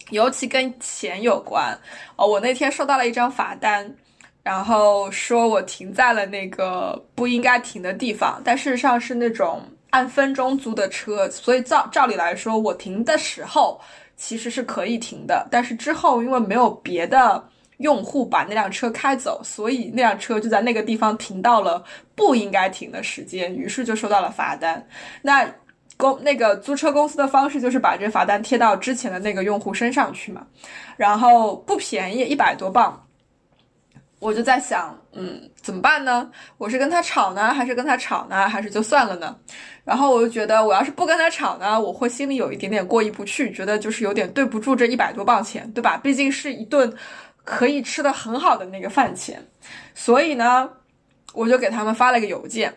[0.09, 1.77] 尤其跟钱有关。
[2.15, 3.93] 哦，我那天收到了一张罚单，
[4.41, 9.61] 然后说我停在了那个不应该停的地方，但事实上是那种
[9.91, 13.80] 按分钟租的车，所以照照理来说，我停的时候
[14.15, 17.43] 其实是可以停的，但是之后因为没有别的。
[17.80, 21.84] 用户把那辆车开走，所以那辆车就在那个地方停到了
[22.15, 24.86] 不应该停的时间，于是就收到了罚单。
[25.21, 25.49] 那
[25.97, 30.45] 公那个租车公司的方式就是把这罚单贴到之前的那个用户身上去嘛，
[30.97, 33.01] 然后不便宜，一百多镑。
[34.19, 36.30] 我就在想，嗯，怎么办呢？
[36.57, 39.34] 我是跟他吵呢，还是跟他吵呢，还是就算了呢？
[39.86, 45.95] 然后我就觉得，我要是不跟他吵呢，我会心里有一点点过意不去，觉得就是有点对不住这一百多镑钱，对吧？
[45.95, 46.93] 毕竟是一顿。
[47.43, 49.43] 可以吃的很好的那个饭钱，
[49.93, 50.69] 所以呢，
[51.33, 52.73] 我就给他们发了个邮件。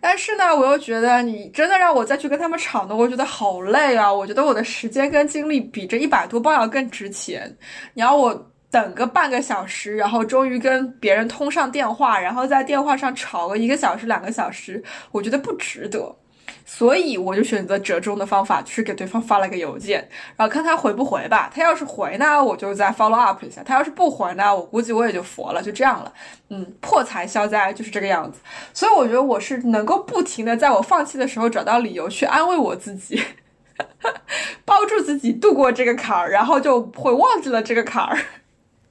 [0.00, 4.12] 但是呢，我又觉得你真的让我再去跟他们吵呢，我觉得好累啊！
[4.12, 7.56] 我觉得我的时间跟精力比这一百多磅要更值钱。
[7.94, 16.14] 你要我等个半个小时，然后终于跟别人通上电话，然后在电话上吵个一个小时、两个小时，我觉得不值得。
[16.64, 21.50] 所以我就选择折中的方法，去给对方发了个邮件，然后看他回不回吧。
[21.54, 26.12] 他要是回呢，我就再 follow up 一下；他要是不回呢，我估计我也就佛了，就这样了。
[26.48, 28.40] 嗯，破财消灾就是这个样子。
[28.72, 33.22] 所以我觉得我是能够不停的在我放弃的时候找到理由去安慰我自己，
[34.64, 38.18] 包住自己度过这个坎儿，然后就会忘记了这个坎儿。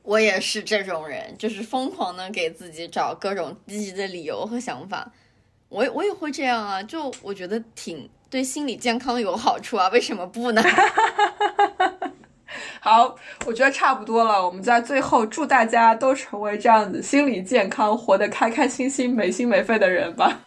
[0.04, 5.12] 我也是这种人，就是疯狂的给自己找各种积极的理由和想法。
[5.74, 10.62] 我我也会这样啊，就我觉得挺对心理健康有好处啊，为什么不呢？
[12.80, 13.16] 好，
[13.48, 20.42] 我觉得差不多了，我们在最后祝大家都成为这样子心理健康、活得开开心心、没心没肺的人吧。